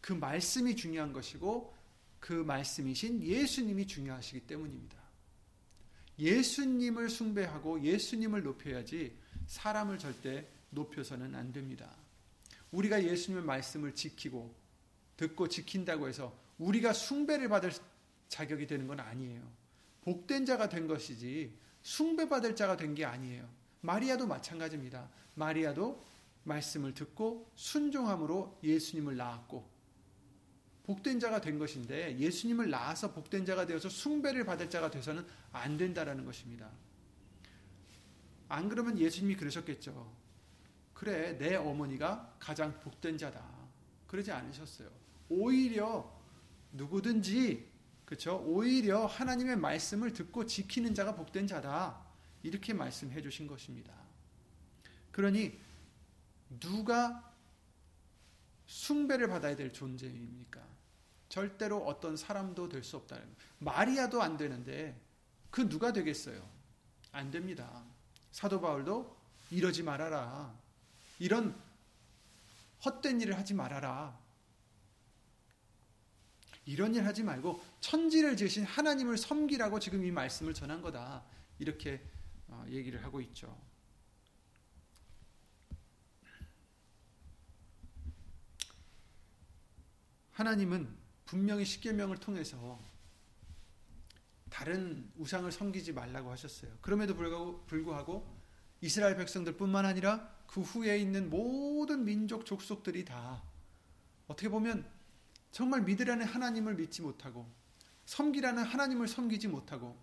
그 0.00 0.12
말씀이 0.12 0.76
중요한 0.76 1.12
것이고 1.12 1.74
그 2.20 2.32
말씀이신 2.32 3.22
예수님이 3.22 3.86
중요하시기 3.86 4.46
때문입니다. 4.46 4.98
예수님을 6.18 7.08
숭배하고 7.08 7.82
예수님을 7.82 8.42
높여야지 8.42 9.16
사람을 9.46 9.98
절대 9.98 10.46
높여서는 10.70 11.34
안 11.34 11.52
됩니다. 11.52 11.90
우리가 12.70 13.02
예수님의 13.02 13.44
말씀을 13.44 13.94
지키고 13.94 14.54
듣고 15.16 15.48
지킨다고 15.48 16.08
해서 16.08 16.36
우리가 16.58 16.92
숭배를 16.92 17.48
받을 17.48 17.72
자격이 18.28 18.66
되는 18.66 18.86
건 18.86 19.00
아니에요. 19.00 19.42
복된 20.02 20.46
자가 20.46 20.68
된 20.68 20.86
것이지 20.86 21.52
숭배받을 21.82 22.56
자가 22.56 22.76
된 22.76 22.94
게 22.94 23.04
아니에요. 23.04 23.48
마리아도 23.80 24.26
마찬가지입니다. 24.26 25.08
마리아도 25.34 26.02
말씀을 26.44 26.94
듣고 26.94 27.50
순종함으로 27.54 28.58
예수님을 28.62 29.16
낳았고 29.16 29.68
복된 30.84 31.20
자가 31.20 31.40
된 31.40 31.58
것인데 31.58 32.18
예수님을 32.18 32.70
낳아서 32.70 33.12
복된 33.12 33.44
자가 33.44 33.66
되어서 33.66 33.88
숭배를 33.88 34.44
받을 34.44 34.70
자가 34.70 34.90
돼서는 34.90 35.26
안 35.52 35.76
된다라는 35.76 36.24
것입니다. 36.24 36.70
안 38.48 38.68
그러면 38.68 38.98
예수님이 38.98 39.36
그러셨겠죠. 39.36 40.10
그래, 40.98 41.38
내 41.38 41.54
어머니가 41.54 42.34
가장 42.40 42.76
복된 42.80 43.18
자다. 43.18 43.40
그러지 44.08 44.32
않으셨어요. 44.32 44.90
오히려 45.28 46.12
누구든지 46.72 47.70
그렇죠? 48.04 48.42
오히려 48.44 49.06
하나님의 49.06 49.56
말씀을 49.58 50.12
듣고 50.12 50.44
지키는 50.46 50.96
자가 50.96 51.14
복된 51.14 51.46
자다. 51.46 52.04
이렇게 52.42 52.74
말씀해 52.74 53.22
주신 53.22 53.46
것입니다. 53.46 53.94
그러니 55.12 55.56
누가 56.58 57.32
숭배를 58.66 59.28
받아야 59.28 59.54
될 59.54 59.72
존재입니까? 59.72 60.60
절대로 61.28 61.78
어떤 61.86 62.16
사람도 62.16 62.68
될 62.68 62.82
수 62.82 62.96
없다. 62.96 63.20
마리아도 63.60 64.20
안 64.20 64.36
되는데 64.36 65.00
그 65.50 65.68
누가 65.68 65.92
되겠어요? 65.92 66.44
안 67.12 67.30
됩니다. 67.30 67.84
사도 68.32 68.60
바울도 68.60 69.16
이러지 69.52 69.84
말아라. 69.84 70.67
이런 71.18 71.60
헛된 72.84 73.20
일을 73.20 73.36
하지 73.36 73.54
말아라. 73.54 74.18
이런 76.64 76.94
일 76.94 77.06
하지 77.06 77.22
말고 77.22 77.64
천지를 77.80 78.36
지으신 78.36 78.64
하나님을 78.64 79.16
섬기라고 79.16 79.80
지금 79.80 80.04
이 80.04 80.10
말씀을 80.10 80.52
전한 80.52 80.82
거다. 80.82 81.24
이렇게 81.58 82.02
어, 82.48 82.64
얘기를 82.68 83.02
하고 83.02 83.20
있죠. 83.22 83.58
하나님은 90.32 90.96
분명히 91.24 91.64
십계명을 91.64 92.18
통해서 92.18 92.78
다른 94.50 95.10
우상을 95.16 95.50
섬기지 95.50 95.92
말라고 95.92 96.30
하셨어요. 96.30 96.76
그럼에도 96.80 97.14
불구하고, 97.14 97.64
불구하고 97.66 98.38
이스라엘 98.80 99.16
백성들뿐만 99.16 99.84
아니라 99.84 100.37
그 100.48 100.62
후에 100.62 100.98
있는 100.98 101.30
모든 101.30 102.04
민족 102.04 102.46
족속들이 102.46 103.04
다 103.04 103.42
어떻게 104.26 104.48
보면 104.48 104.84
정말 105.52 105.82
믿으라는 105.82 106.26
하나님을 106.26 106.74
믿지 106.74 107.02
못하고 107.02 107.46
섬기라는 108.06 108.64
하나님을 108.64 109.06
섬기지 109.06 109.48
못하고 109.48 109.96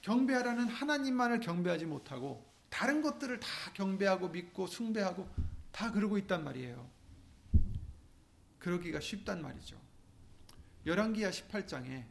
경배하라는 0.00 0.66
하나님만을 0.66 1.40
경배하지 1.40 1.84
못하고 1.84 2.50
다른 2.70 3.02
것들을 3.02 3.38
다 3.38 3.48
경배하고 3.74 4.30
믿고 4.30 4.66
숭배하고 4.66 5.28
다 5.70 5.92
그러고 5.92 6.16
있단 6.16 6.42
말이에요. 6.42 6.90
그러기가 8.58 8.98
쉽단 9.00 9.42
말이죠. 9.42 9.78
열왕기야 10.86 11.30
18장에 11.30 12.06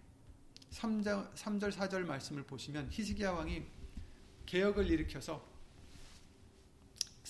3절, 0.70 1.34
3절 1.34 1.72
4절 1.72 2.06
말씀을 2.06 2.44
보시면 2.44 2.90
히스기야 2.92 3.32
왕이 3.32 3.66
개혁을 4.46 4.90
일으켜서 4.90 5.51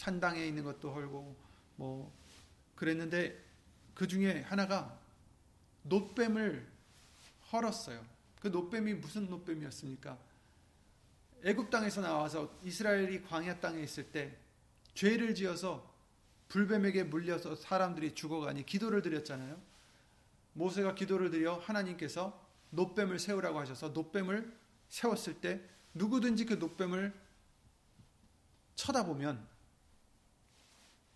산당에 0.01 0.47
있는 0.47 0.63
것도 0.63 0.91
헐고 0.91 1.35
뭐 1.75 2.11
그랬는데 2.73 3.39
그 3.93 4.07
중에 4.07 4.41
하나가 4.41 4.99
노뱀을 5.83 6.67
헐었어요. 7.51 8.03
그 8.39 8.47
노뱀이 8.47 8.95
무슨 8.95 9.29
노뱀이었습니까? 9.29 10.17
애굽 11.43 11.69
땅에서 11.69 12.01
나와서 12.01 12.51
이스라엘이 12.63 13.21
광야 13.25 13.59
땅에 13.59 13.79
있을 13.83 14.11
때 14.11 14.35
죄를 14.95 15.35
지어서 15.35 15.93
불뱀에게 16.47 17.03
물려서 17.03 17.55
사람들이 17.55 18.15
죽어가니 18.15 18.65
기도를 18.65 19.03
드렸잖아요. 19.03 19.61
모세가 20.53 20.95
기도를 20.95 21.29
드려 21.29 21.59
하나님께서 21.59 22.43
노뱀을 22.71 23.19
세우라고 23.19 23.59
하셔서 23.59 23.89
노뱀을 23.89 24.51
세웠을 24.89 25.41
때 25.41 25.61
누구든지 25.93 26.45
그 26.45 26.55
노뱀을 26.55 27.13
쳐다보면 28.73 29.50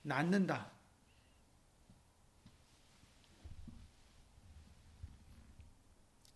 낫는다. 0.06 0.72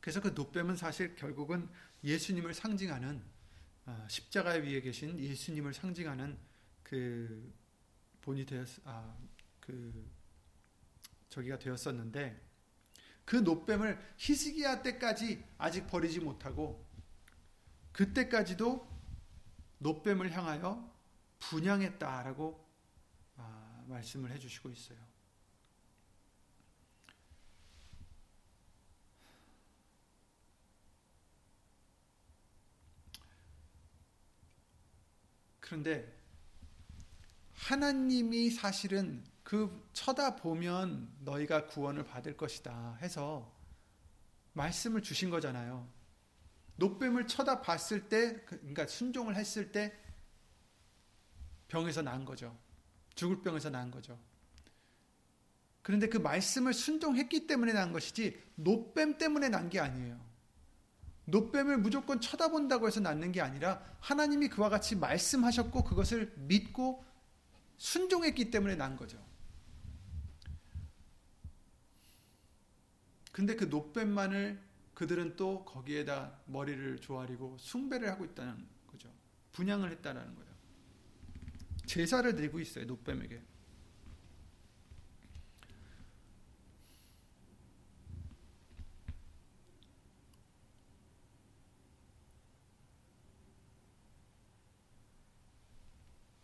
그래서 0.02 0.22
그 0.22 0.30
노뱀은 0.30 0.76
사실 0.76 1.16
결국은 1.16 1.70
예수님을 2.04 2.54
상징하는 2.54 3.22
아, 3.86 4.08
십자가 4.10 4.52
위에 4.52 4.82
계신 4.82 5.20
예수님을 5.20 5.74
상징하는 5.74 6.38
그 6.84 7.54
본이 8.22 8.46
되었 8.46 8.68
아 8.86 9.18
그 9.70 10.12
저기가 11.30 11.60
되었었는데 11.60 12.50
그 13.24 13.36
노뱀을 13.36 14.00
히스기야 14.18 14.82
때까지 14.82 15.44
아직 15.60 15.86
버리지 15.86 16.20
못하고 16.22 16.84
그때까지도 17.92 18.90
노뱀을 19.78 20.32
향하여 20.32 20.92
분양했다라고 21.38 22.66
아, 22.66 22.69
말씀을 23.90 24.32
해주시고 24.32 24.70
있어요. 24.70 24.98
그런데 35.60 36.18
하나님이 37.54 38.50
사실은 38.50 39.24
그 39.44 39.88
쳐다보면 39.94 41.18
너희가 41.20 41.68
구원을 41.68 42.06
받을 42.06 42.36
것이다 42.36 42.98
해서 43.02 43.56
말씀을 44.54 45.04
주신 45.04 45.30
거잖아요. 45.30 45.88
노뱀을 46.78 47.28
쳐다봤을 47.28 48.10
때, 48.10 48.44
그러니까 48.46 48.88
순종을 48.88 49.36
했을 49.36 49.72
때 49.72 49.94
병에서 51.68 52.02
난 52.02 52.26
거죠. 52.26 52.58
죽을 53.20 53.42
병에서 53.42 53.70
난 53.70 53.92
거죠. 53.92 54.18
그런데 55.82 56.08
그 56.08 56.18
말씀을 56.18 56.74
순종했기 56.74 57.48
때문에 57.48 57.74
난 57.74 57.92
것이지 57.92 58.42
노뱀 58.56 59.18
때문에 59.18 59.50
난 59.50 59.70
게 59.70 59.82
아니에요. 59.82 60.18
노뱀을 61.26 61.78
무조건 61.80 62.22
쳐다본다고 62.22 62.88
해서 62.88 63.02
낫는 63.02 63.34
게 63.34 63.42
아니라 63.42 63.84
하나님이 64.00 64.48
그와 64.48 64.70
같이 64.70 64.96
말씀하셨고 64.96 65.84
그것을 65.84 66.34
믿고 66.38 67.04
순종했기 67.78 68.52
때문에 68.52 68.76
난 68.76 68.96
거죠. 68.96 69.22
근데 73.34 73.56
그 73.58 73.66
노뱀만을 73.66 74.62
그들은 74.94 75.36
또 75.36 75.66
거기에다 75.66 76.40
머리를 76.46 77.00
조아리고 77.00 77.58
숭배를 77.60 78.10
하고 78.10 78.24
있다는 78.26 78.66
거죠. 78.88 79.10
분양을 79.52 79.92
했다는 79.92 80.36
거예요. 80.36 80.49
제사를 81.90 82.36
드리고 82.36 82.60
있어요. 82.60 82.86
노뱀에게. 82.86 83.42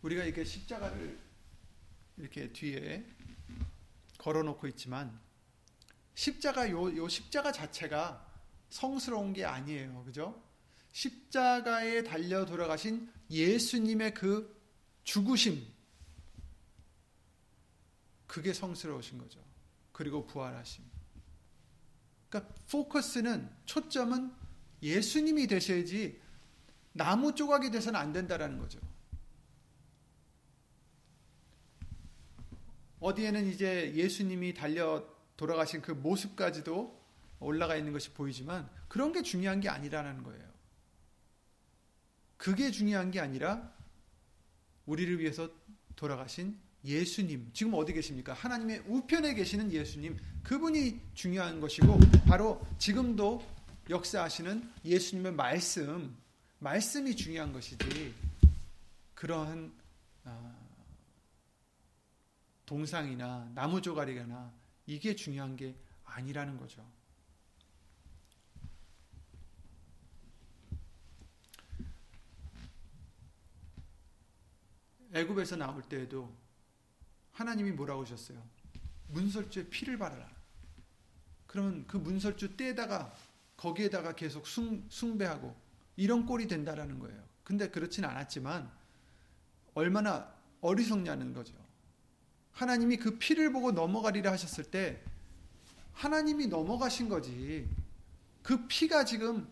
우리가 0.02 0.24
이렇게 0.24 0.44
십자가를 0.44 1.20
이렇게 2.18 2.52
뒤에 2.52 3.06
걸어놓고 4.18 4.66
있지만 4.70 5.20
십자가 6.16 6.68
요, 6.72 6.96
요 6.98 7.08
십자가 7.08 7.52
자체가 7.52 8.34
성스러운 8.70 9.34
게 9.34 9.46
아니에요. 9.46 10.04
그죠? 10.06 10.44
십자가에 10.92 12.04
달려 12.04 12.46
돌아가신 12.46 13.12
예수님의 13.30 14.16
그 14.16 14.55
죽으심 15.06 15.66
그게 18.28 18.52
성스러우신 18.52 19.18
거죠. 19.18 19.40
그리고 19.94 20.28
부활하심. 20.28 20.84
그러니까 22.28 22.54
포커스는 22.70 23.50
초점은 23.66 24.34
예수님이 24.82 25.48
되셔야지 25.48 26.22
나무 26.92 27.34
조각이 27.34 27.72
돼서는 27.72 27.98
안 27.98 28.12
된다라는 28.12 28.60
거죠. 28.60 28.80
어디에는 33.00 33.48
이제 33.48 33.94
예수님이 33.94 34.54
달려 34.54 35.08
돌아가신 35.38 35.82
그 35.82 35.92
모습까지도 35.92 37.06
올라가 37.40 37.76
있는 37.76 37.94
것이 37.94 38.12
보이지만 38.12 38.70
그런 38.88 39.12
게 39.14 39.22
중요한 39.22 39.60
게 39.62 39.70
아니라는 39.70 40.24
거예요. 40.24 40.46
그게 42.38 42.72
중요한 42.72 43.12
게 43.12 43.20
아니라 43.20 43.75
우리를 44.86 45.20
위해서 45.20 45.50
돌아가신 45.96 46.58
예수님. 46.84 47.50
지금 47.54 47.74
어디 47.74 47.94
계십니까? 47.94 48.34
하나님의 48.34 48.84
우편에 48.88 49.34
계시는 49.34 49.72
예수님. 49.72 50.18
그분이 50.44 51.02
중요한 51.16 51.60
것이고 51.60 51.98
바로 52.28 52.62
지금도 52.78 53.44
역사하시는 53.90 54.72
예수님의 54.86 55.34
말씀. 55.34 56.16
말씀이 56.60 57.16
중요한 57.16 57.52
것이지. 57.52 58.14
그러한 59.16 59.74
아, 60.24 60.56
동상이나 62.66 63.52
나무 63.54 63.82
조각이나 63.82 64.52
이게 64.86 65.16
중요한 65.16 65.56
게 65.56 65.76
아니라는 66.04 66.58
거죠. 66.58 66.86
애굽에서 75.16 75.56
나올 75.56 75.82
때에도 75.82 76.32
하나님이 77.32 77.72
뭐라고 77.72 78.04
하셨어요? 78.04 78.42
문설주에 79.08 79.70
피를 79.70 79.98
바르라. 79.98 80.30
그러면 81.48 81.86
그 81.88 81.98
문설주 81.98 82.58
떼다가 82.58 83.16
거기에다가 83.56 84.14
계속 84.14 84.46
숭, 84.46 84.86
숭배하고 84.90 85.56
이런 85.96 86.26
꼴이 86.26 86.48
된다라는 86.48 87.00
거예요. 87.00 87.24
근데 87.46 87.70
그렇진 87.70 88.04
않았지만 88.04 88.70
얼마나 89.74 90.34
어리석냐는 90.60 91.34
거죠. 91.34 91.54
하나님이 92.52 92.98
그 92.98 93.18
피를 93.18 93.52
보고 93.54 93.72
넘어가리라 93.72 94.32
하셨을 94.32 94.66
때 94.66 95.02
하나님이 95.94 96.48
넘어가신 96.48 97.08
거지. 97.08 97.70
그 98.44 98.68
피가 98.68 99.06
지금 99.06 99.48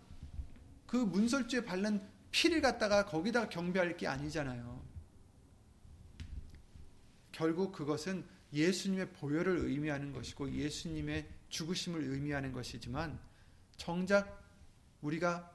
그 0.87 0.97
문설주에 0.97 1.63
바른 1.63 2.01
피를 2.31 2.61
갖다가 2.61 3.05
거기다가 3.05 3.47
경배할 3.47 3.95
게 3.95 4.07
아니잖아요. 4.07 4.81
결국 7.33 7.73
그것은 7.73 8.25
예수님의 8.53 9.11
보혈을 9.13 9.65
의미하는 9.65 10.13
것이고 10.13 10.53
예수님의 10.53 11.27
죽으심을 11.49 12.03
의미하는 12.03 12.53
것이지만 12.53 13.19
정작 13.75 14.41
우리가 15.01 15.51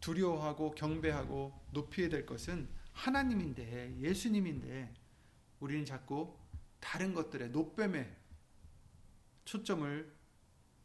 두려워하고 0.00 0.74
경배하고 0.74 1.52
높여야 1.72 2.08
될 2.08 2.24
것은 2.24 2.68
하나님인데 2.92 3.98
예수님인데 3.98 4.94
우리는 5.60 5.84
자꾸 5.84 6.36
다른 6.80 7.12
것들에 7.12 7.48
노뱀에 7.48 8.16
초점을 9.44 10.16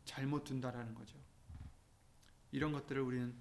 잘못 0.05 0.43
둔다라는 0.43 0.95
거죠. 0.95 1.17
이런 2.51 2.71
것들을 2.71 3.01
우리는 3.01 3.35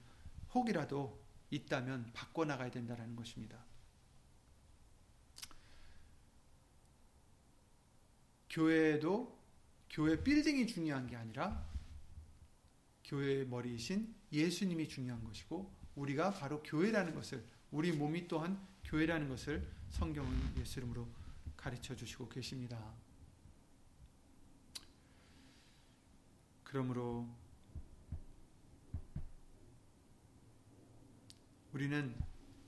혹이라도 0.55 1.21
있다면 1.51 2.11
바꿔 2.13 2.45
나가야 2.45 2.71
된다는 2.71 3.17
것입니다. 3.17 3.72
교회에도 8.53 9.39
교회 9.89 10.23
빌딩이 10.23 10.67
중요한 10.67 11.07
게 11.07 11.17
아니라 11.17 11.67
교회의 13.05 13.47
머리이신 13.47 14.15
예수님이 14.31 14.89
중요한 14.89 15.25
것이고 15.25 15.75
우리가 15.97 16.33
바로 16.33 16.63
교회라는 16.63 17.15
것을 17.15 17.45
우리 17.71 17.93
몸이 17.93 18.29
또한 18.29 18.61
교회라는 18.85 19.29
것을 19.29 19.67
성경은 19.91 20.59
예수 20.59 20.81
이름으로 20.81 21.09
가르쳐 21.57 21.97
주시고 21.97 22.29
계십니다. 22.29 22.79
그러므로 26.63 27.29
우리는 31.73 32.15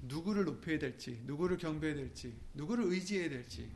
누구를 0.01 0.45
높여야 0.45 0.79
될지, 0.79 1.23
누구를 1.25 1.59
경배해야 1.59 1.97
될지, 1.97 2.39
누구를 2.55 2.85
의지해야 2.85 3.29
될지 3.29 3.71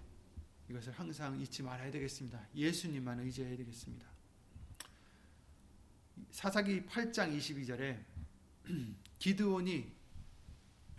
이것을 0.69 0.93
항상 0.93 1.41
잊지 1.41 1.63
말아야 1.63 1.91
되겠습니다. 1.91 2.49
예수님만 2.55 3.21
의지해야 3.21 3.57
되겠습니다. 3.57 4.07
사사기 6.31 6.85
8장 6.87 7.37
22절에 7.37 7.99
기드온이 9.19 9.91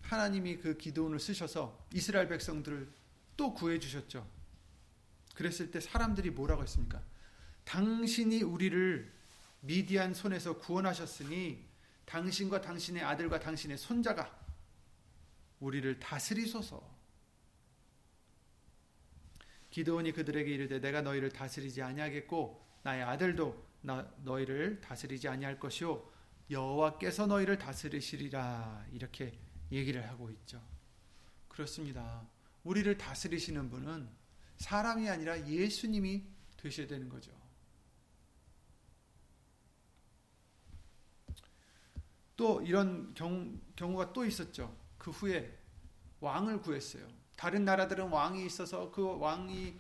하나님이 0.02 0.58
그 0.58 0.76
기드온을 0.76 1.20
쓰셔서 1.20 1.88
이스라엘 1.94 2.28
백성들을 2.28 2.90
또 3.38 3.54
구해 3.54 3.80
주셨죠. 3.80 4.28
그랬을 5.36 5.72
때 5.72 5.80
사람들이 5.80 6.32
뭐라고 6.32 6.64
했습니까? 6.64 7.02
당신이 7.64 8.42
우리를 8.42 9.14
미디안 9.62 10.14
손에서 10.14 10.58
구원하셨으니 10.58 11.64
당신과 12.06 12.62
당신의 12.62 13.04
아들과 13.04 13.40
당신의 13.40 13.78
손자가 13.78 14.36
우리를 15.60 16.00
다스리소서. 16.00 16.99
기드온이 19.80 20.12
그들에게 20.12 20.52
이르되 20.52 20.82
내가 20.82 21.02
너희를 21.02 21.30
다스리지 21.30 21.82
아니하겠고 21.82 22.62
나의 22.84 23.04
아들도 23.04 23.66
나, 23.82 24.12
너희를 24.24 24.82
다스리지 24.82 25.30
아니할 25.30 25.58
것이요 25.58 26.06
여호와께서 26.50 27.28
너희를 27.28 27.58
다스리시리라 27.58 28.88
이렇게 28.92 29.40
얘기를 29.72 30.06
하고 30.10 30.30
있죠. 30.32 30.62
그렇습니다. 31.48 32.28
우리를 32.64 32.98
다스리시는 32.98 33.70
분은 33.70 34.10
사람이 34.58 35.10
아니라 35.10 35.48
예수님이 35.48 36.26
되셔야 36.58 36.88
되는 36.88 37.08
거죠. 37.08 37.32
또 42.36 42.62
이런 42.62 43.14
경, 43.14 43.62
경우가 43.76 44.12
또 44.12 44.26
있었죠. 44.26 44.76
그 44.98 45.12
후에 45.12 45.58
왕을 46.20 46.62
구했어요. 46.62 47.19
다른 47.40 47.64
나라들은 47.64 48.10
왕이 48.10 48.46
있어서 48.48 48.92
그 48.92 49.18
왕이 49.18 49.74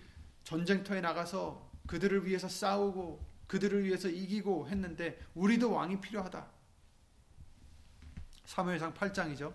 전쟁터에 0.45 1.01
나가서 1.01 1.69
그들을 1.87 2.25
위해서 2.25 2.47
싸우고 2.47 3.21
그들을 3.47 3.83
위해서 3.83 4.07
이기고 4.07 4.69
했는데 4.69 5.19
우리도 5.35 5.69
왕이 5.69 5.99
필요하다. 5.99 6.47
사무엘상 8.45 8.93
8장이죠. 8.93 9.53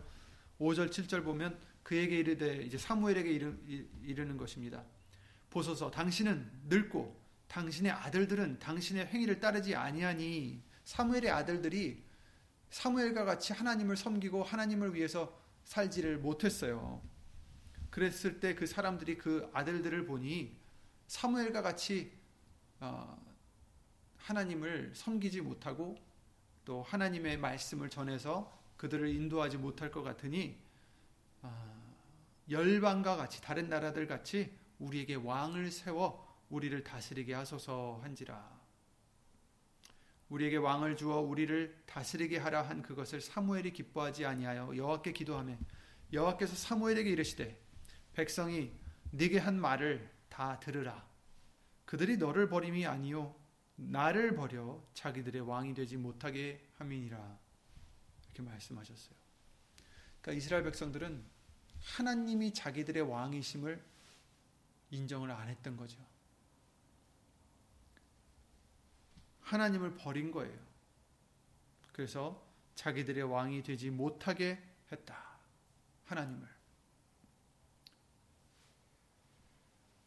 5절 0.61 0.90
7절 0.90 1.25
보면 1.25 1.59
그에게 1.83 2.19
이르되 2.19 2.62
이제 2.64 2.77
사무엘에게 2.77 3.31
이르, 3.31 3.57
이르는 4.03 4.37
것입니다. 4.37 4.85
보소서 5.49 5.90
당신은 5.90 6.47
늙고 6.69 7.19
당신의 7.49 7.90
아들들은 7.90 8.59
당신의 8.59 9.07
행위를 9.07 9.40
따르지 9.40 9.75
아니하니 9.75 10.62
사무엘의 10.85 11.31
아들들이 11.31 12.05
사무엘과 12.69 13.25
같이 13.25 13.55
하나님을 13.55 13.97
섬기고 13.97 14.43
하나님을 14.43 14.95
위해서 14.95 15.40
살지를 15.64 16.19
못했어요. 16.19 17.13
그랬을 17.94 18.40
때 18.40 18.57
그 18.57 18.66
사람들이 18.66 19.16
그 19.16 19.48
아들들을 19.52 20.04
보니 20.04 20.52
사무엘과 21.07 21.62
같이 21.62 22.11
어, 22.80 23.16
하나님을 24.16 24.90
섬기지 24.96 25.40
못하고 25.42 25.96
또 26.64 26.83
하나님의 26.83 27.37
말씀을 27.38 27.88
전해서 27.88 28.52
그들을 28.76 29.09
인도하지 29.14 29.59
못할 29.59 29.92
것 29.92 30.02
같으니 30.02 30.59
어, 31.42 31.94
열방과 32.50 33.14
같이 33.14 33.40
다른 33.40 33.68
나라들 33.68 34.09
같이 34.09 34.52
우리에게 34.80 35.14
왕을 35.14 35.70
세워 35.70 36.42
우리를 36.50 36.83
다스리게 36.83 37.33
하소서 37.33 38.00
한지라. 38.02 38.61
우리에게 40.30 40.57
왕을 40.57 40.96
주어 40.96 41.20
우리를 41.20 41.85
다스리게 41.87 42.38
하라 42.38 42.62
한 42.62 42.83
그것을 42.83 43.20
사무엘이 43.20 43.72
기뻐하지 43.72 44.26
아니하여 44.26 44.76
여호와께 44.76 45.12
기도하며 45.12 45.57
여호와께서 46.12 46.57
사무엘에게 46.57 47.09
이르시되 47.11 47.63
백성이 48.14 48.72
네게 49.11 49.38
한 49.38 49.61
말을 49.61 50.11
다 50.29 50.59
들으라 50.61 51.07
그들이 51.85 52.16
너를 52.16 52.48
버림이 52.48 52.87
아니요 52.87 53.35
나를 53.77 54.35
버려 54.35 54.83
자기들의 54.94 55.42
왕이 55.42 55.74
되지 55.74 55.96
못하게 55.96 56.64
함이니라 56.79 57.38
이렇게 58.24 58.42
말씀하셨어요. 58.42 59.14
그러니까 60.20 60.38
이스라엘 60.38 60.64
백성들은 60.64 61.22
하나님이 61.83 62.53
자기들의 62.55 63.03
왕이심을 63.03 63.83
인정을 64.90 65.31
안 65.31 65.48
했던 65.48 65.77
거죠. 65.77 65.98
하나님을 69.42 69.94
버린 69.94 70.31
거예요. 70.31 70.59
그래서 71.92 72.42
자기들의 72.74 73.22
왕이 73.24 73.62
되지 73.62 73.90
못하게 73.90 74.62
했다. 74.90 75.38
하나님을. 76.07 76.54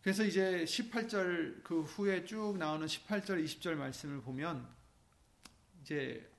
그래서 0.08 0.24
이제 0.24 0.64
18절 0.64 1.62
그 1.66 1.82
후에 1.82 2.24
쭉 2.24 2.56
나오는 2.58 2.88
18절 2.88 3.44
20절 3.44 3.76
말씀을 3.76 4.22
보면 4.22 4.66
이제 5.82 6.32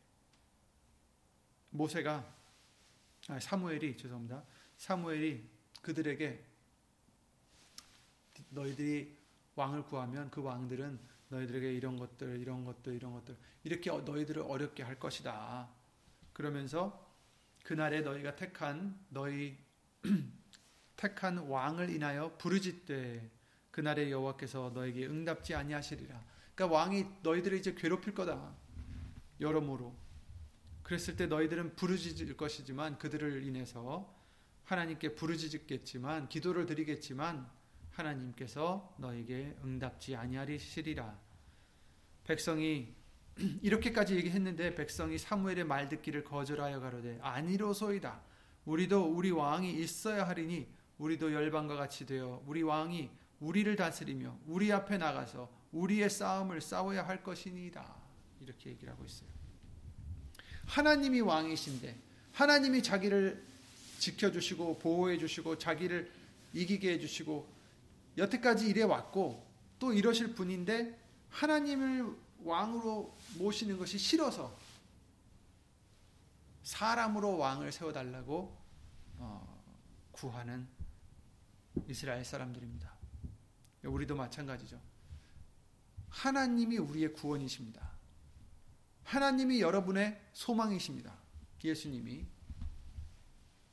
모세가 1.68 2.34
아, 3.28 3.38
사무엘이 3.38 3.98
죄송합니다. 3.98 4.42
사무엘이 4.78 5.46
그들에게 5.82 6.42
너희들이 8.48 9.14
왕을 9.54 9.82
구하면 9.82 10.30
그 10.30 10.42
왕들은 10.42 10.98
너희들에게 11.28 11.70
이런 11.74 11.98
것들, 11.98 12.40
이런 12.40 12.64
것들, 12.64 12.94
이런 12.94 13.12
것들 13.12 13.36
이렇게 13.64 13.90
너희들을 13.90 14.44
어렵게 14.44 14.82
할 14.82 14.98
것이다. 14.98 15.68
그러면서 16.32 17.06
그날에 17.64 18.00
너희가 18.00 18.34
택한 18.34 18.98
너희 19.10 19.58
택한 20.96 21.36
왕을 21.36 21.90
인하여 21.90 22.34
부르짖되 22.38 23.36
그날에 23.70 24.10
여호와께서 24.10 24.72
너에게 24.74 25.06
응답지 25.06 25.54
아니하시리라. 25.54 26.24
그러니까 26.54 26.76
왕이 26.76 27.06
너희들을 27.22 27.58
이제 27.58 27.74
괴롭힐 27.74 28.14
거다. 28.14 28.54
여러모로. 29.40 29.94
그랬을 30.82 31.16
때 31.16 31.26
너희들은 31.26 31.76
부르짖을 31.76 32.36
것이지만 32.36 32.98
그들을 32.98 33.44
인해서 33.44 34.14
하나님께 34.64 35.14
부르짖겠지만 35.14 36.28
기도를 36.28 36.66
드리겠지만 36.66 37.48
하나님께서 37.90 38.94
너에게 38.98 39.56
응답지 39.64 40.16
아니하리시리라. 40.16 41.18
백성이 42.24 42.94
이렇게까지 43.62 44.16
얘기했는데 44.16 44.74
백성이 44.74 45.18
사무엘의 45.18 45.64
말 45.64 45.88
듣기를 45.88 46.24
거절하여 46.24 46.80
가로되 46.80 47.18
아니로소이다. 47.22 48.20
우리도 48.64 49.04
우리 49.04 49.30
왕이 49.30 49.72
있어야 49.80 50.26
하리니 50.26 50.66
우리도 50.98 51.32
열방과 51.32 51.76
같이 51.76 52.04
되어 52.04 52.42
우리 52.46 52.62
왕이 52.62 53.10
우리를 53.40 53.74
다스리며 53.76 54.36
우리 54.46 54.72
앞에 54.72 54.98
나가서 54.98 55.50
우리의 55.72 56.10
싸움을 56.10 56.60
싸워야 56.60 57.06
할 57.06 57.22
것이니이다. 57.22 57.94
이렇게 58.40 58.70
얘기를 58.70 58.92
하고 58.92 59.04
있어요. 59.04 59.28
하나님이 60.66 61.20
왕이신데 61.20 61.96
하나님이 62.32 62.82
자기를 62.82 63.44
지켜주시고 63.98 64.78
보호해주시고 64.78 65.58
자기를 65.58 66.10
이기게 66.52 66.92
해주시고 66.94 67.48
여태까지 68.16 68.68
이래 68.68 68.82
왔고 68.82 69.46
또 69.78 69.92
이러실 69.92 70.34
분인데 70.34 70.98
하나님을 71.30 72.16
왕으로 72.44 73.16
모시는 73.36 73.78
것이 73.78 73.98
싫어서 73.98 74.56
사람으로 76.62 77.38
왕을 77.38 77.72
세워달라고 77.72 78.56
어, 79.18 79.64
구하는 80.12 80.66
이스라엘 81.88 82.24
사람들입니다. 82.24 82.97
우리도 83.84 84.16
마찬가지죠. 84.16 84.80
하나님이 86.08 86.78
우리의 86.78 87.12
구원이십니다. 87.12 87.90
하나님이 89.04 89.60
여러분의 89.60 90.20
소망이십니다. 90.32 91.16
예수님이 91.64 92.26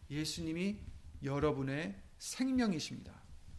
예수님이 0.10 0.80
여러분의 1.24 2.02
생명이십니다. 2.18 3.13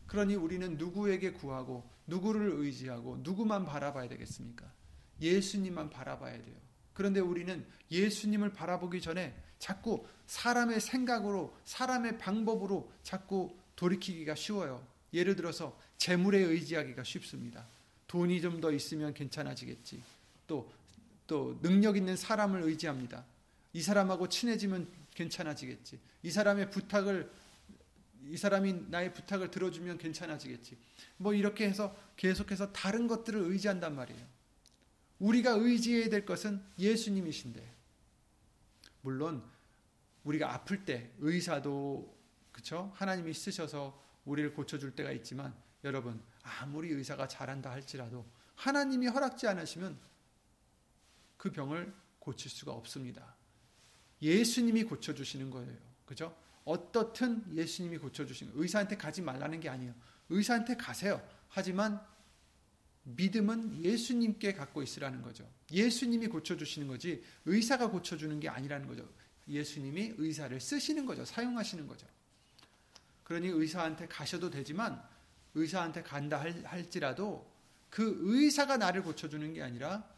그러니 0.07 0.37
우리는 0.37 0.77
누구에게 0.77 1.33
구하고 1.33 1.91
누구를 2.07 2.53
의지하고 2.53 3.19
누구만 3.19 3.65
바라봐야 3.65 4.09
되겠습니까? 4.09 4.73
예수님만 5.21 5.91
바라봐야 5.91 6.43
돼요. 6.43 6.57
그런데 6.93 7.21
우리는 7.21 7.67
예수님을 7.91 8.53
바라보기 8.53 9.01
전에 9.01 9.37
자꾸 9.59 10.07
사람의 10.27 10.81
생각으로 10.81 11.57
사람의 11.65 12.19
방법으로 12.19 12.91
자꾸 13.03 13.57
돌이키기가 13.75 14.35
쉬워요. 14.35 14.87
예를 15.17 15.35
들어서 15.35 15.79
재물에 15.97 16.39
의지하기가 16.39 17.03
쉽습니다. 17.03 17.67
돈이 18.07 18.41
좀 18.41 18.61
더 18.61 18.71
있으면 18.71 19.15
괜찮아지겠지. 19.15 20.03
또, 20.47 20.71
또 21.27 21.59
능력 21.63 21.97
있는 21.97 22.17
사람을 22.17 22.63
의지합니다. 22.63 23.25
이 23.73 23.83
사람하고 23.83 24.29
친해지면 24.29 24.87
괜찮아지겠지. 25.15 25.99
이 26.23 26.31
사람의 26.31 26.71
부탁을 26.71 27.31
이 28.29 28.37
사람이 28.37 28.87
나의 28.89 29.13
부탁을 29.15 29.51
들어주면 29.51 29.99
괜찮아지겠지. 29.99 30.77
뭐 31.17 31.33
이렇게 31.33 31.67
해서 31.69 31.97
계속해서 32.17 32.73
다른 32.73 33.07
것들을 33.07 33.41
의지한단 33.41 33.95
말이에요. 33.95 34.21
우리가 35.19 35.53
의지해야 35.53 36.09
될 36.09 36.27
것은 36.27 36.61
예수님이신데. 36.79 37.75
물론 39.03 39.43
우리가 40.25 40.53
아플 40.53 40.85
때 40.85 41.11
의사도 41.21 42.17
그쵸? 42.53 42.93
하나님이 42.97 43.33
쓰셔서 43.33 44.06
우리를 44.27 44.53
고쳐줄 44.53 44.95
때가 44.95 45.11
있지만 45.13 45.55
여러분 45.85 46.21
아무리 46.43 46.91
의사가 46.91 47.29
잘한다 47.29 47.71
할지라도 47.71 48.27
하나님이 48.55 49.07
허락지 49.07 49.47
않으시면 49.47 49.99
그 51.37 51.51
병을 51.51 51.95
고칠 52.19 52.51
수가 52.51 52.73
없습니다. 52.73 53.35
예수님이 54.21 54.85
고쳐주시는 54.85 55.51
거예요. 55.51 55.77
그죠? 56.05 56.37
어떻든 56.65 57.45
예수님이 57.55 57.99
고쳐주신 57.99 58.53
의사한테 58.55 58.97
가지 58.97 59.23
말라는 59.23 59.61
게 59.61 59.69
아니에요. 59.69 59.95
의사한테 60.29 60.77
가세요. 60.77 61.27
하지만 61.49 62.05
믿음은 63.05 63.85
예수님께 63.85 64.55
갖고 64.55 64.83
있으라는 64.83 65.23
거죠. 65.23 65.49
예수님이 65.71 66.27
고쳐주시는 66.27 66.89
거지 66.89 67.23
의사가 67.45 67.91
고쳐주는 67.91 68.41
게 68.41 68.49
아니라는 68.49 68.89
거죠. 68.89 69.09
예수님이 69.47 70.15
의사를 70.17 70.61
쓰시는 70.61 71.07
거죠. 71.07 71.25
사용하시는 71.25 71.87
거죠. 71.87 72.07
그러니 73.27 73.49
의사한테 73.49 74.07
가셔도 74.07 74.51
되지만 74.51 75.03
의사한테 75.55 76.05
간다 76.05 76.41
할지라도 76.65 77.53
그 77.91 78.17
의사가 78.21 78.77
나를 78.77 79.03
고쳐주는 79.03 79.53
게 79.53 79.65
아니라 79.65 80.09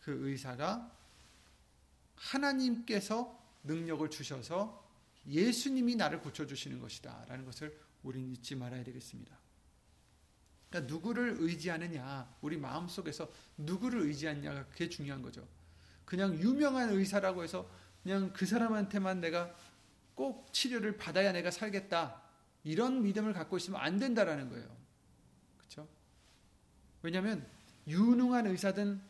그 0.00 0.26
의사가 0.26 0.90
하나님께서 2.16 3.38
능력을 3.64 4.08
주셔서 4.08 4.82
예수님이 5.26 5.96
나를 5.96 6.20
고쳐주시는 6.20 6.80
것이다. 6.80 7.26
라는 7.28 7.44
것을 7.44 7.78
우리는 8.02 8.30
잊지 8.30 8.54
말아야 8.54 8.82
되겠습니다. 8.82 9.36
그러니까 10.70 10.90
누구를 10.90 11.36
의지하느냐, 11.40 12.34
우리 12.40 12.56
마음 12.56 12.88
속에서 12.88 13.30
누구를 13.58 14.00
의지하느냐가 14.06 14.64
그게 14.68 14.88
중요한 14.88 15.20
거죠. 15.20 15.46
그냥 16.06 16.34
유명한 16.38 16.88
의사라고 16.88 17.44
해서 17.44 17.70
그냥 18.02 18.32
그 18.32 18.46
사람한테만 18.46 19.20
내가 19.20 19.54
꼭 20.14 20.50
치료를 20.50 20.96
받아야 20.96 21.30
내가 21.32 21.50
살겠다. 21.50 22.23
이런 22.64 23.02
믿음을 23.02 23.32
갖고 23.32 23.56
있으면 23.56 23.80
안 23.80 23.98
된다라는 23.98 24.48
거예요. 24.48 24.66
그렇죠? 25.58 25.86
왜냐하면 27.02 27.46
유능한 27.86 28.46
의사든 28.46 29.00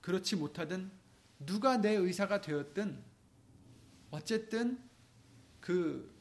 그렇지 0.00 0.36
못하든 0.36 0.90
누가 1.38 1.76
내 1.76 1.94
의사가 1.94 2.40
되었든 2.40 3.02
어쨌든 4.10 4.78
그 5.60 6.14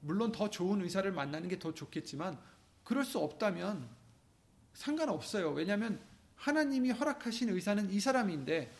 물론 0.00 0.32
더 0.32 0.48
좋은 0.48 0.80
의사를 0.82 1.10
만나는 1.12 1.48
게 1.48 1.58
더 1.58 1.74
좋겠지만 1.74 2.38
그럴 2.82 3.04
수 3.04 3.18
없다면 3.18 3.88
상관없어요. 4.74 5.50
왜냐하면 5.50 6.00
하나님이 6.36 6.90
허락하신 6.90 7.50
의사는 7.50 7.90
이 7.90 8.00
사람인데 8.00 8.72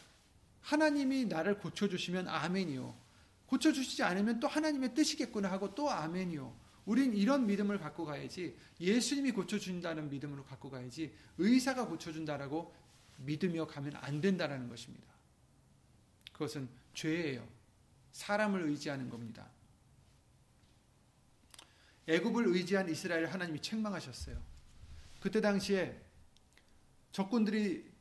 하나님이 0.63 1.27
나를 1.27 1.59
고쳐주시면 1.59 2.29
아멘이요. 2.29 2.95
고쳐주시지 3.47 4.03
않으면 4.03 4.41
또 4.41 4.49
하나님의 4.49 4.95
뜻이겠구나 4.95 5.51
하고 5.51 5.75
또 5.75 5.91
아멘이요. 5.91 6.62
우린 6.85 7.15
이런 7.15 7.47
믿음을 7.47 7.79
갖고 7.79 8.05
가야지 8.05 8.57
예수님이 8.81 9.33
고쳐준다는 9.33 10.11
믿음으로 10.11 10.45
갖고 10.45 10.71
가야지 10.71 11.15
의사가 11.39 11.87
고쳐준다라고 11.87 12.75
믿으며 13.19 13.67
가면 13.67 13.97
안 13.97 14.21
된다라는 14.21 14.69
것입니다. 14.69 15.07
그것은 16.33 16.69
죄예요. 16.95 17.47
사람을 18.13 18.63
의지하는 18.63 19.09
겁니다. 19.09 19.49
애굽을 22.09 22.49
의지한 22.49 22.89
이스라엘 22.89 23.27
하나님이 23.27 23.61
책망하셨어요. 23.61 24.43
그때 25.21 25.41
당시에 25.41 26.01
적군들이 27.13 27.93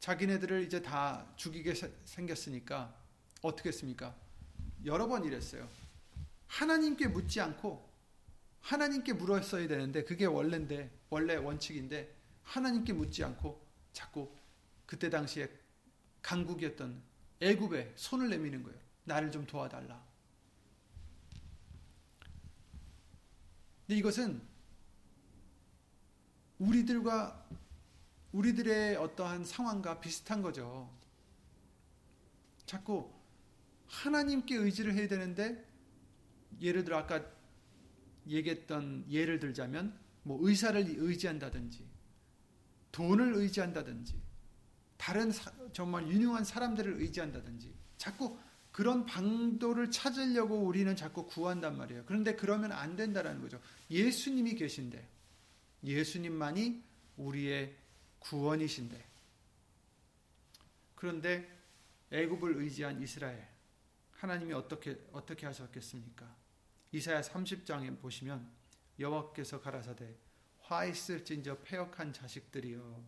자기네들을 0.00 0.64
이제 0.64 0.82
다 0.82 1.26
죽이게 1.36 1.74
생겼으니까 2.04 2.94
어떻게 3.42 3.68
했습니까? 3.68 4.16
여러 4.84 5.06
번 5.06 5.24
이랬어요. 5.24 5.68
하나님께 6.48 7.08
묻지 7.08 7.40
않고 7.40 7.87
하나님께 8.68 9.14
물었어야 9.14 9.66
되는데 9.66 10.04
그게 10.04 10.26
원래인데 10.26 10.90
원래 11.08 11.36
원칙인데 11.36 12.14
하나님께 12.42 12.92
묻지 12.92 13.24
않고 13.24 13.66
자꾸 13.94 14.30
그때 14.84 15.08
당시에 15.08 15.48
강국이었던 16.20 17.02
애굽에 17.40 17.94
손을 17.96 18.28
내미는 18.28 18.62
거예요. 18.62 18.78
나를 19.04 19.30
좀 19.30 19.46
도와달라. 19.46 20.06
근데 23.86 23.98
이것은 23.98 24.42
우리들과 26.58 27.48
우리들의 28.32 28.96
어떠한 28.96 29.46
상황과 29.46 29.98
비슷한 30.00 30.42
거죠. 30.42 30.94
자꾸 32.66 33.10
하나님께 33.86 34.56
의지를 34.56 34.92
해야 34.92 35.08
되는데 35.08 35.66
예를 36.60 36.84
들어 36.84 36.98
아까 36.98 37.37
얘기했던 38.28 39.06
예를 39.08 39.38
들자면 39.38 39.98
뭐 40.22 40.38
의사를 40.46 40.80
의지한다든지 40.86 41.84
돈을 42.92 43.34
의지한다든지 43.34 44.14
다른 44.96 45.30
사, 45.30 45.50
정말 45.72 46.06
유능한 46.08 46.44
사람들을 46.44 47.00
의지한다든지 47.00 47.74
자꾸 47.96 48.38
그런 48.72 49.06
방도를 49.06 49.90
찾으려고 49.90 50.56
우리는 50.56 50.94
자꾸 50.94 51.26
구한단 51.26 51.76
말이에요. 51.76 52.04
그런데 52.06 52.36
그러면 52.36 52.72
안 52.72 52.94
된다라는 52.96 53.40
거죠. 53.40 53.60
예수님이 53.90 54.54
계신데 54.54 55.08
예수님만이 55.84 56.82
우리의 57.16 57.74
구원이신데 58.20 59.04
그런데 60.94 61.48
애굽을 62.10 62.56
의지한 62.56 63.00
이스라엘 63.02 63.46
하나님이 64.12 64.52
어떻게 64.52 65.00
어떻게 65.12 65.46
하셨겠습니까? 65.46 66.37
이사야 66.92 67.20
30장에 67.20 68.00
보시면 68.00 68.48
여호와께서 68.98 69.60
가라사대 69.60 70.16
화 70.60 70.84
있을진저 70.84 71.58
패역한 71.58 72.12
자식들이여 72.12 73.02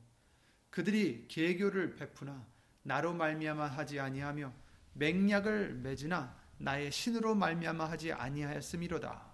그들이 0.70 1.26
계교를 1.28 1.96
베푸나 1.96 2.46
나로 2.82 3.12
말미암아 3.12 3.66
하지 3.66 4.00
아니하며 4.00 4.52
맹약을 4.94 5.74
맺으나 5.74 6.38
나의 6.58 6.92
신으로 6.92 7.34
말미암아 7.34 7.90
하지 7.90 8.12
아니하였음이로다. 8.12 9.30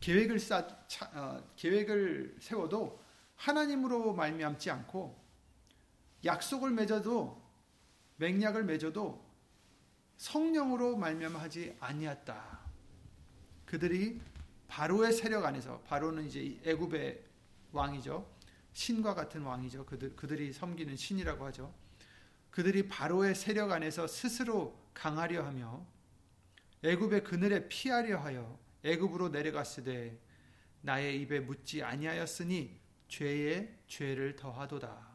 계획을 0.00 0.38
쌓 0.38 0.66
어, 1.14 1.52
계획을 1.56 2.36
세워도 2.40 3.02
하나님으로 3.36 4.14
말미암지 4.14 4.70
않고 4.70 5.18
약속을 6.24 6.70
맺어도 6.70 7.42
맹약을 8.16 8.64
맺어도 8.64 9.26
성령으로 10.16 10.96
말미암하지 10.96 11.76
아니었다. 11.80 12.67
그들이 13.68 14.18
바로의 14.66 15.12
세력 15.12 15.44
안에서 15.44 15.80
바로는 15.80 16.26
이제 16.26 16.58
애굽의 16.64 17.22
왕이죠. 17.72 18.26
신과 18.72 19.14
같은 19.14 19.42
왕이죠. 19.42 19.84
그들 19.84 20.16
그들이 20.16 20.54
섬기는 20.54 20.96
신이라고 20.96 21.44
하죠. 21.46 21.74
그들이 22.50 22.88
바로의 22.88 23.34
세력 23.34 23.70
안에서 23.70 24.06
스스로 24.06 24.74
강하려 24.94 25.44
하며 25.44 25.86
애굽의 26.82 27.24
그늘에 27.24 27.68
피하려 27.68 28.18
하여 28.18 28.58
애굽으로 28.84 29.28
내려갔으되 29.28 30.18
나의 30.80 31.20
입에 31.20 31.40
묻지 31.40 31.82
아니하였으니 31.82 32.74
죄에 33.08 33.80
죄를 33.86 34.34
더하도다. 34.36 35.08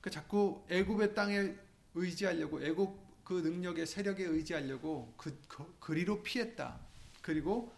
그 0.00 0.08
자꾸 0.08 0.64
애굽의 0.70 1.16
땅에 1.16 1.52
의지하려고 1.94 2.62
애굽 2.62 3.03
그 3.24 3.34
능력의 3.34 3.86
세력에 3.86 4.24
의지하려고 4.24 5.14
그, 5.16 5.40
그 5.48 5.74
그리로 5.80 6.22
피했다. 6.22 6.78
그리고 7.22 7.72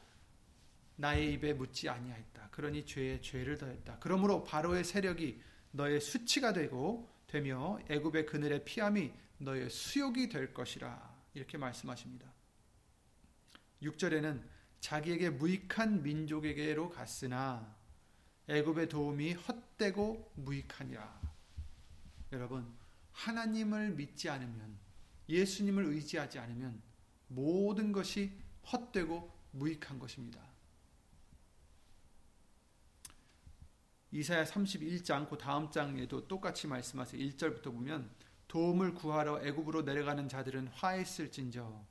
나의 0.97 1.35
입에 1.35 1.53
묻지 1.53 1.89
아니하였다. 1.89 2.49
그러니 2.51 2.85
죄에 2.85 3.21
죄를 3.21 3.59
더했다. 3.59 3.99
그러므로 4.01 4.45
바로의 4.45 4.83
세력이 4.83 5.41
너의 5.71 6.01
수치가 6.01 6.53
되고 6.53 7.09
되며 7.27 7.79
애굽의 7.89 8.27
그늘의 8.27 8.65
피함이 8.65 9.13
너의 9.39 9.71
수욕이 9.71 10.29
될 10.29 10.53
것이라. 10.53 11.15
이렇게 11.35 11.59
말씀하십니다. 11.59 12.27
6절에는 13.83 14.43
자기에게 14.81 15.31
무익한 15.31 16.03
민족에게로 16.03 16.91
갔으나 16.91 17.77
애굽의 18.49 18.89
도움이 18.89 19.35
헛되고 19.35 20.33
무익하니라. 20.37 21.21
여러분, 22.33 22.67
하나님을 23.13 23.91
믿지 23.91 24.31
않으면 24.31 24.86
예수님을 25.29 25.85
의지하지 25.85 26.39
않으면 26.39 26.81
모든 27.29 27.93
것이 27.93 28.33
헛되고 28.71 29.33
무익한 29.53 29.99
것입니다. 29.99 30.41
이사야 34.13 34.45
31장 34.45 35.29
그 35.29 35.37
다음 35.37 35.71
장에도 35.71 36.27
똑같이 36.27 36.67
말씀하세요. 36.67 37.21
1절부터 37.23 37.65
보면 37.65 38.11
도움을 38.49 38.95
구하러 38.95 39.45
애굽으로 39.45 39.83
내려가는 39.83 40.29
자들은 40.29 40.69
화했을진저 40.69 41.85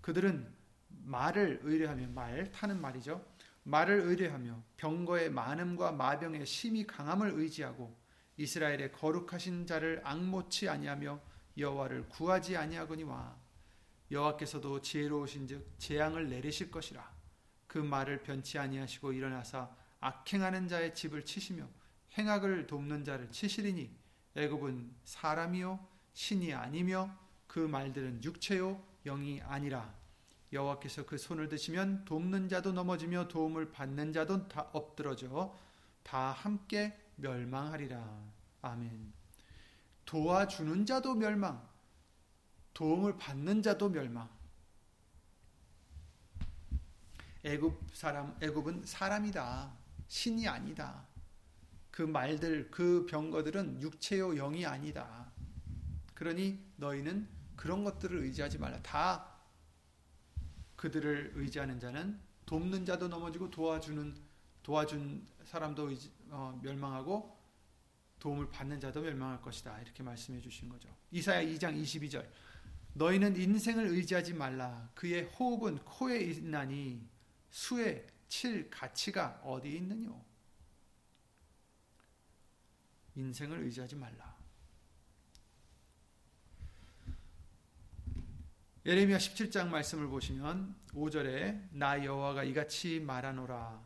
그들은 0.00 0.52
말을 0.88 1.60
의뢰하며 1.62 2.08
말 2.08 2.50
타는 2.52 2.80
말이죠. 2.80 3.24
말을 3.64 4.00
의뢰하며 4.00 4.62
병거의 4.76 5.30
많음과 5.30 5.92
마병의 5.92 6.46
심히 6.46 6.86
강함을 6.86 7.32
의지하고 7.34 7.96
이스라엘의 8.36 8.92
거룩하신 8.92 9.66
자를 9.66 10.00
악모치 10.04 10.68
아니하며 10.68 11.20
여호와를 11.56 12.08
구하지 12.08 12.56
아니하거니와 12.56 13.36
여호와께서도 14.10 14.82
지혜로우신즉 14.82 15.78
재앙을 15.78 16.28
내리실 16.28 16.70
것이라 16.70 17.10
그 17.66 17.78
말을 17.78 18.22
변치 18.22 18.58
아니하시고 18.58 19.12
일어나사 19.12 19.70
악행하는 20.00 20.68
자의 20.68 20.94
집을 20.94 21.24
치시며 21.24 21.66
행악을 22.18 22.66
돕는 22.66 23.04
자를 23.04 23.30
치시리니 23.30 23.90
애굽은 24.36 24.94
사람이요 25.04 25.86
신이 26.12 26.52
아니며 26.52 27.16
그 27.46 27.60
말들은 27.60 28.22
육체요 28.24 28.82
영이 29.04 29.40
아니라 29.42 29.94
여호와께서 30.52 31.06
그 31.06 31.16
손을 31.16 31.48
드시면 31.48 32.04
돕는 32.04 32.48
자도 32.48 32.72
넘어지며 32.72 33.28
도움을 33.28 33.72
받는 33.72 34.12
자도 34.12 34.48
다 34.48 34.68
엎드러져 34.72 35.56
다 36.02 36.32
함께 36.32 36.98
멸망하리라. 37.16 38.32
아멘. 38.60 39.21
도와주는 40.12 40.84
자도 40.84 41.14
멸망, 41.14 41.66
도움을 42.74 43.16
받는 43.16 43.62
자도 43.62 43.88
멸망. 43.88 44.28
애굽 47.42 47.80
사람, 47.94 48.36
애굽은 48.42 48.84
사람이다. 48.84 49.72
신이 50.08 50.46
아니다. 50.46 51.06
그 51.90 52.02
말들, 52.02 52.70
그 52.70 53.06
병거들은 53.08 53.80
육체요 53.80 54.34
영이 54.34 54.66
아니다. 54.66 55.32
그러니 56.12 56.62
너희는 56.76 57.26
그런 57.56 57.82
것들을 57.82 58.18
의지하지 58.18 58.58
말라. 58.58 58.82
다 58.82 59.38
그들을 60.76 61.32
의지하는 61.36 61.80
자는 61.80 62.20
돕는 62.44 62.84
자도 62.84 63.08
넘어지고 63.08 63.48
도와주는 63.48 64.14
도와준 64.62 65.26
사람도 65.46 65.88
의지, 65.88 66.12
어, 66.28 66.60
멸망하고 66.62 67.41
도움을 68.22 68.50
받는 68.50 68.78
자도 68.78 69.00
멸망할 69.00 69.42
것이다. 69.42 69.80
이렇게 69.80 70.04
말씀해 70.04 70.40
주신 70.40 70.68
거죠. 70.68 70.88
이사야 71.10 71.42
2장 71.42 71.76
22절. 71.82 72.24
너희는 72.94 73.34
인생을 73.34 73.88
의지하지 73.88 74.34
말라. 74.34 74.88
그의 74.94 75.24
호흡은 75.24 75.78
코에 75.78 76.20
있나니 76.20 77.04
수에 77.50 78.06
칠 78.28 78.70
가치가 78.70 79.40
어디 79.42 79.74
있느뇨? 79.74 80.24
인생을 83.16 83.64
의지하지 83.64 83.96
말라. 83.96 84.36
예레미야 88.86 89.18
17장 89.18 89.66
말씀을 89.66 90.06
보시면 90.06 90.76
5절에 90.92 91.70
나 91.72 92.04
여호와가 92.04 92.44
이같이 92.44 93.00
말하노라 93.00 93.82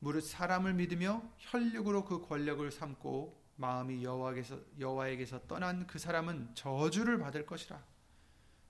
무릇 0.00 0.24
사람을 0.24 0.74
믿으며 0.74 1.22
혈육으로 1.38 2.04
그 2.04 2.20
권력을 2.26 2.68
삼고 2.70 3.37
마음이 3.58 4.04
여호와에게서 4.04 4.56
여호와에게서 4.78 5.46
떠난 5.48 5.86
그 5.86 5.98
사람은 5.98 6.54
저주를 6.54 7.18
받을 7.18 7.44
것이라. 7.44 7.82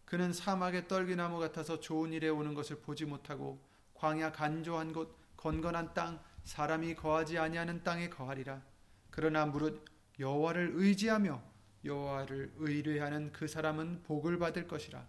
그는 0.06 0.32
사막의 0.32 0.88
떨기나무 0.88 1.38
같아서 1.38 1.78
좋은 1.78 2.12
일에 2.14 2.30
오는 2.30 2.54
것을 2.54 2.80
보지 2.80 3.04
못하고 3.04 3.62
광야 3.92 4.32
간조한 4.32 4.94
곳 4.94 5.14
건건한 5.36 5.92
땅 5.92 6.18
사람이 6.44 6.94
거하지 6.94 7.36
아니하는 7.36 7.84
땅에 7.84 8.08
거하리라. 8.08 8.62
그러나 9.10 9.44
무릇 9.44 9.84
여호와를 10.18 10.72
의지하며 10.74 11.42
여호와를 11.84 12.54
의뢰하는 12.56 13.30
그 13.32 13.46
사람은 13.46 14.04
복을 14.04 14.38
받을 14.38 14.66
것이라. 14.66 15.06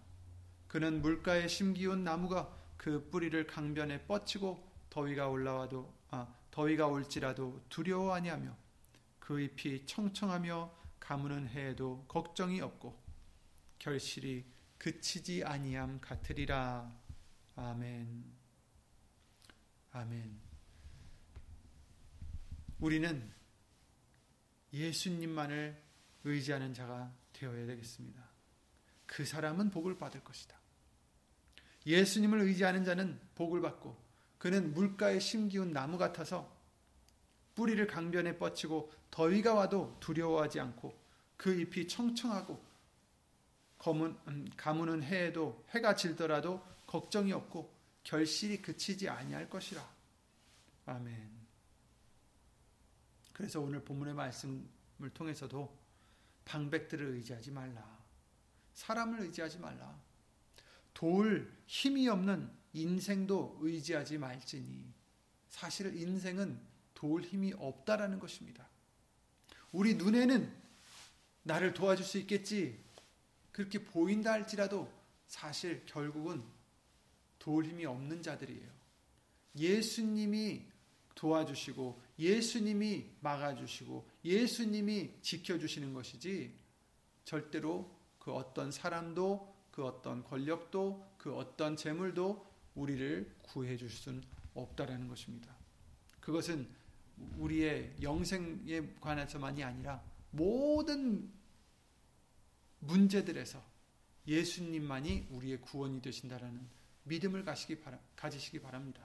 그는 0.67 1.01
물가에 1.01 1.47
심기운 1.47 2.03
나무가 2.03 2.53
그 2.75 3.07
뿌리를 3.09 3.47
강변에 3.47 4.03
뻗치고 4.07 4.61
더위가 4.89 5.30
올라와도 5.30 5.93
아, 6.11 6.27
더위가 6.51 6.88
올지라도 6.88 7.61
두려워 7.69 8.13
아니하며 8.13 8.53
그 9.30 9.39
잎이 9.39 9.86
청청하며 9.86 10.75
가무는 10.99 11.47
해에도 11.49 12.03
걱정이 12.07 12.61
없고 12.61 12.99
결실이 13.77 14.43
그치지 14.80 15.43
아니함 15.43 16.01
같으리라. 16.01 16.91
아멘. 17.55 18.25
아멘. 19.91 20.41
우리는 22.80 23.32
예수님만을 24.73 25.80
의지하는 26.23 26.73
자가 26.73 27.13
되어야 27.32 27.67
되겠습니다. 27.67 28.27
그 29.05 29.25
사람은 29.25 29.69
복을 29.69 29.99
받을 29.99 30.23
것이다. 30.23 30.59
예수님을 31.86 32.39
의지하는 32.39 32.84
자는 32.84 33.21
복을 33.36 33.61
받고 33.61 33.95
그는 34.39 34.73
물가에 34.73 35.19
심기운 35.19 35.71
나무 35.71 35.99
같아서 35.99 36.59
뿌리를 37.60 37.86
강변에 37.88 38.38
뻗치고 38.38 38.89
더위가 39.12 39.53
와도 39.53 39.97
두려워하지 39.99 40.62
않고 40.62 40.97
그 41.36 41.53
잎이 41.60 41.89
청청하고 41.89 42.57
검은, 43.78 44.18
음, 44.30 44.49
가무는 44.55 45.03
해에도 45.03 45.66
해가 45.72 45.93
질더라도 45.93 46.66
걱정이 46.88 47.34
없고 47.34 47.70
결실이 48.03 48.62
그치지 48.62 49.10
아니할 49.10 49.49
것이라. 49.49 49.86
아멘. 50.86 51.30
그래서 53.34 53.60
오늘 53.60 53.84
본문의 53.84 54.14
말씀을 54.14 55.10
통해서도 55.14 55.78
방백들을 56.45 57.07
의지하지 57.07 57.51
말라. 57.51 57.99
사람을 58.74 59.20
의지하지 59.20 59.60
말라. 59.60 59.99
도울 60.93 61.51
힘이 61.66 62.07
없는 62.07 62.49
인생도 62.72 63.57
의지하지 63.60 64.18
말지니 64.18 64.93
사실 65.49 65.93
인생은 65.93 66.68
도울 67.00 67.22
힘이 67.22 67.54
없다라는 67.58 68.20
것입니다. 68.20 68.68
우리 69.72 69.93
눈에는 69.93 70.54
나를 71.43 71.74
도와줄 71.74 72.06
수 72.06 72.18
있겠지 72.18 72.78
그렇게 73.54 73.86
보인다 73.86 74.34
할지라도 74.34 74.91
사실 75.26 75.86
결국은 75.86 76.43
도울 77.38 77.68
힘이 77.68 77.86
없는 77.86 78.22
자들이에요. 78.22 78.70
예수님이 79.56 80.66
도와주시고 81.16 82.02
예수님이 82.20 83.06
막아주시고 83.22 84.10
예수님이 84.26 85.22
지켜주시는 85.22 85.93
것이지 85.93 86.54
절대로 87.24 87.97
그 88.18 88.34
어떤 88.34 88.72
사람도 88.72 89.56
그 89.72 89.86
어떤 89.86 90.22
권력도 90.26 91.14
그 91.18 91.34
어떤 91.34 91.78
재물도 91.78 92.45
우리를 92.76 93.38
구해 93.43 93.78
줄 93.78 93.89
수는 93.89 94.22
없다라는 94.54 95.08
것입니다. 95.08 95.56
그것은 96.20 96.78
우리의 97.38 97.95
영생에 98.01 98.95
관해서만이 98.99 99.63
아니라 99.63 100.03
모든 100.32 101.32
문제들에서 102.80 103.63
예수님만이 104.28 105.28
우리의 105.32 105.61
구원이 105.61 106.01
되신다라는 106.01 106.67
믿음을 107.03 107.43
가시기 107.43 107.80
바라, 107.80 107.99
가지시기 108.15 108.61
바랍니다. 108.61 109.01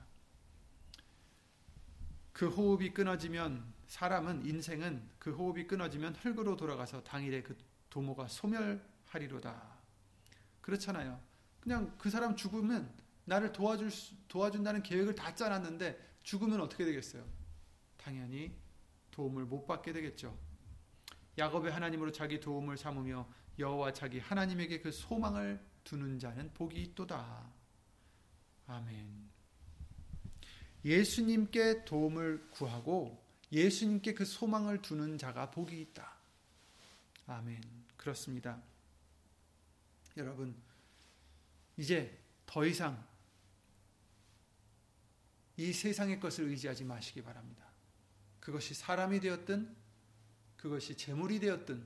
그 2.32 2.48
호흡이 2.48 2.92
끊어지면 2.92 3.64
사람은 3.86 4.44
인생은 4.44 5.08
그 5.18 5.32
호흡이 5.32 5.66
끊어지면 5.66 6.16
흙으로 6.16 6.56
돌아가서 6.56 7.02
당일에 7.04 7.42
그 7.42 7.56
도모가 7.90 8.28
소멸하리로다. 8.28 9.74
그렇잖아요. 10.60 11.20
그냥 11.60 11.94
그 11.96 12.10
사람 12.10 12.34
죽으면 12.34 12.92
나를 13.24 13.52
도와줄 13.52 13.90
도와준다는 14.28 14.82
계획을 14.82 15.14
다 15.14 15.34
짜놨는데 15.34 16.18
죽으면 16.24 16.60
어떻게 16.60 16.84
되겠어요? 16.84 17.24
당연히 18.04 18.54
도움을 19.10 19.46
못 19.46 19.66
받게 19.66 19.94
되겠죠. 19.94 20.38
야곱의 21.38 21.72
하나님으로 21.72 22.12
자기 22.12 22.38
도움을 22.38 22.76
삼으며 22.76 23.26
여호와 23.58 23.94
자기 23.94 24.18
하나님에게 24.18 24.80
그 24.80 24.92
소망을 24.92 25.64
두는 25.84 26.18
자는 26.18 26.52
복이 26.52 26.80
있도다. 26.82 27.50
아멘. 28.66 29.30
예수님께 30.84 31.86
도움을 31.86 32.50
구하고 32.50 33.24
예수님께 33.50 34.12
그 34.12 34.26
소망을 34.26 34.82
두는 34.82 35.16
자가 35.16 35.50
복이 35.50 35.80
있다. 35.80 36.14
아멘. 37.26 37.62
그렇습니다. 37.96 38.62
여러분, 40.18 40.54
이제 41.78 42.20
더 42.44 42.66
이상 42.66 43.02
이 45.56 45.72
세상의 45.72 46.20
것을 46.20 46.48
의지하지 46.48 46.84
마시기 46.84 47.22
바랍니다. 47.22 47.63
그것이 48.44 48.74
사람이 48.74 49.20
되었든, 49.20 49.74
그것이 50.58 50.98
재물이 50.98 51.40
되었든, 51.40 51.82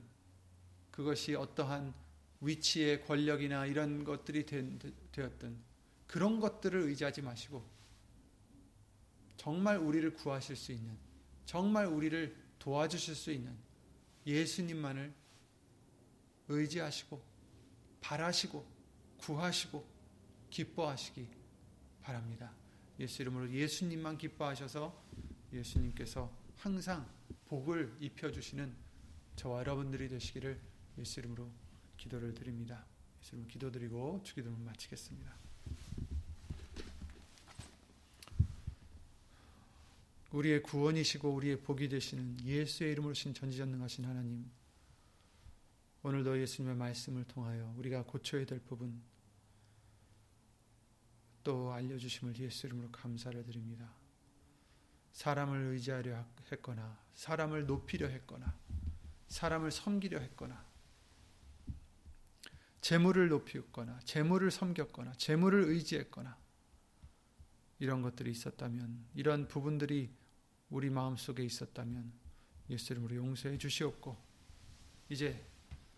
그것이 0.91 1.33
어떠한 1.33 1.93
위치의 2.41 3.05
권력이나 3.05 3.65
이런 3.65 4.03
것들이 4.03 4.45
되었든, 4.45 5.57
그런 6.05 6.41
것들을 6.41 6.81
의지하지 6.81 7.21
마시고, 7.21 7.65
정말 9.37 9.77
우리를 9.77 10.13
구하실 10.15 10.57
수 10.57 10.73
있는, 10.73 10.97
정말 11.45 11.85
우리를 11.85 12.35
도와주실 12.59 13.15
수 13.15 13.31
있는 13.31 13.55
예수님만을 14.25 15.13
의지하시고, 16.49 17.21
바라시고, 18.01 18.69
구하시고, 19.17 19.87
기뻐하시기 20.49 21.25
바랍니다. 22.01 22.51
예수 22.99 23.21
이름으로 23.21 23.49
예수님만 23.49 24.17
기뻐하셔서 24.17 25.01
예수님께서 25.53 26.38
항상 26.59 27.07
복을 27.47 27.95
입혀주시는 28.01 28.75
저와 29.37 29.61
여러분들이 29.61 30.09
되시기를 30.09 30.59
예수 30.97 31.21
이름으로 31.21 31.49
기도를 31.95 32.33
드립니다. 32.33 32.85
예수 33.21 33.35
이름으로 33.35 33.49
기도드리고 33.49 34.21
주기도를 34.25 34.57
마치겠습니다. 34.57 35.33
우리의 40.31 40.61
구원이시고 40.61 41.33
우리의 41.33 41.61
복이 41.61 41.87
되시는 41.87 42.41
예수의 42.43 42.91
이름으로 42.91 43.13
신 43.13 43.33
전지전능하신 43.33 44.03
하나님 44.03 44.51
오늘도 46.03 46.39
예수님의 46.41 46.75
말씀을 46.75 47.23
통하여 47.23 47.73
우리가 47.77 48.03
고쳐야 48.03 48.45
될 48.45 48.59
부분 48.59 49.01
또 51.41 51.71
알려주심을 51.71 52.37
예수 52.39 52.67
이름으로 52.67 52.91
감사를 52.91 53.41
드립니다. 53.45 53.98
사람을 55.13 55.73
의지하려 55.73 56.25
했거나 56.51 56.97
사람을 57.15 57.65
높이려 57.65 58.07
했거나 58.07 58.53
사람을 59.27 59.71
섬기려 59.71 60.19
했거나 60.19 60.65
재물을 62.81 63.27
높였거나 63.29 63.99
재물을 64.05 64.49
섬겼거나 64.49 65.13
재물을 65.13 65.65
의지했거나 65.65 66.37
이런 67.79 68.01
것들이 68.01 68.31
있었다면 68.31 69.05
이런 69.15 69.47
부분들이 69.47 70.09
우리 70.69 70.89
마음속에 70.89 71.43
있었다면 71.43 72.11
예수 72.69 72.93
이름으로 72.93 73.15
용서해 73.15 73.57
주시옵고 73.57 74.17
이제 75.09 75.45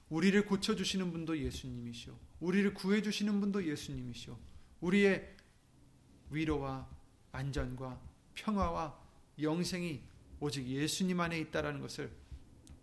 우리를 0.09 0.45
고쳐 0.45 0.75
주시는 0.75 1.11
분도 1.11 1.37
예수님이시오. 1.37 2.17
우리를 2.41 2.73
구해 2.73 3.01
주시는 3.01 3.39
분도 3.39 3.65
예수님이시오. 3.65 4.37
우리의 4.81 5.35
위로와 6.29 6.87
안전과 7.31 7.99
평화와 8.33 9.00
영생이 9.39 10.01
오직 10.39 10.65
예수님 10.65 11.19
안에 11.19 11.39
있다라는 11.39 11.81
것을 11.81 12.11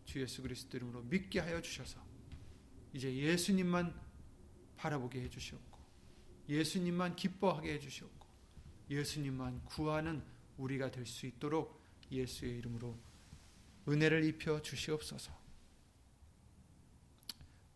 주 0.05 0.21
예수 0.21 0.43
그리스도 0.43 0.77
이름으로 0.77 1.03
믿게 1.03 1.41
하여 1.41 1.61
주셔서 1.61 2.01
이제 2.93 3.15
예수님만 3.15 3.95
바라보게 4.77 5.21
해 5.21 5.29
주시옵고 5.29 5.79
예수님만 6.49 7.17
기뻐하게 7.17 7.75
해 7.75 7.79
주시옵고 7.79 8.27
예수님만 8.91 9.65
구하는 9.65 10.23
우리가 10.57 10.91
될 10.91 11.05
수 11.05 11.27
있도록 11.27 11.81
예수의 12.11 12.59
이름으로 12.59 12.99
은혜를 13.87 14.25
입혀 14.25 14.61
주시옵소서. 14.63 15.37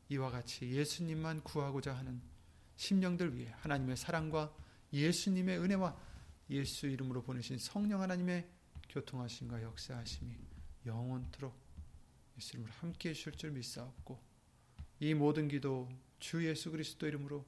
이와 0.08 0.30
같이 0.30 0.70
예수님만 0.70 1.42
구하고자 1.42 1.94
하는 1.94 2.20
심령들 2.76 3.36
위해 3.36 3.52
하나님의 3.58 3.96
사랑과 3.96 4.54
예수님의 4.92 5.58
은혜와 5.58 5.96
예수 6.50 6.86
이름으로 6.86 7.22
보내신 7.22 7.58
성령 7.58 8.02
하나님의 8.02 8.46
교통하심과 8.92 9.62
역사하심이 9.62 10.36
영원토록 10.86 11.54
예수 12.36 12.56
이름으로 12.56 12.72
함께 12.74 13.10
해주실 13.10 13.32
줄 13.32 13.50
믿사옵고 13.52 14.20
이 15.00 15.14
모든 15.14 15.48
기도 15.48 15.88
주 16.18 16.46
예수 16.46 16.70
그리스도 16.70 17.06
이름으로 17.06 17.44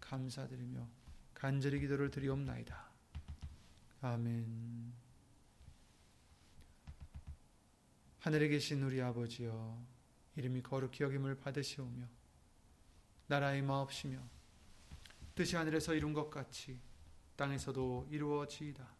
감사드리며 0.00 0.88
간절히 1.34 1.80
기도를 1.80 2.10
드리옵나이다. 2.10 2.90
아멘. 4.02 4.92
하늘에 8.20 8.48
계신 8.48 8.82
우리 8.82 9.00
아버지여 9.00 9.86
이름이 10.36 10.62
거룩히 10.62 11.02
여김을 11.02 11.40
받으시오며 11.40 12.06
나라의 13.26 13.62
마옵시며 13.62 14.18
뜻이 15.34 15.56
하늘에서 15.56 15.94
이룬 15.94 16.12
것 16.12 16.30
같이 16.30 16.78
땅에서도 17.36 18.08
이루어지이다. 18.10 18.99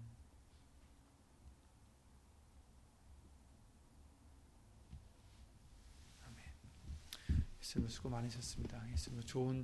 예수님 7.71 7.87
수고 7.87 8.09
많으셨습니다. 8.09 8.91
예수님 8.91 9.21
좋은 9.21 9.63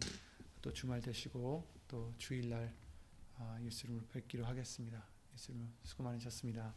또 0.61 0.71
주말 0.71 1.01
되시고 1.01 1.67
또 1.89 2.13
주일날 2.17 2.73
아, 3.35 3.59
예수님을 3.61 4.07
뵙기로 4.07 4.45
하겠습니다. 4.45 5.03
예수님 5.33 5.69
수고 5.83 6.03
많으셨습니다. 6.03 6.73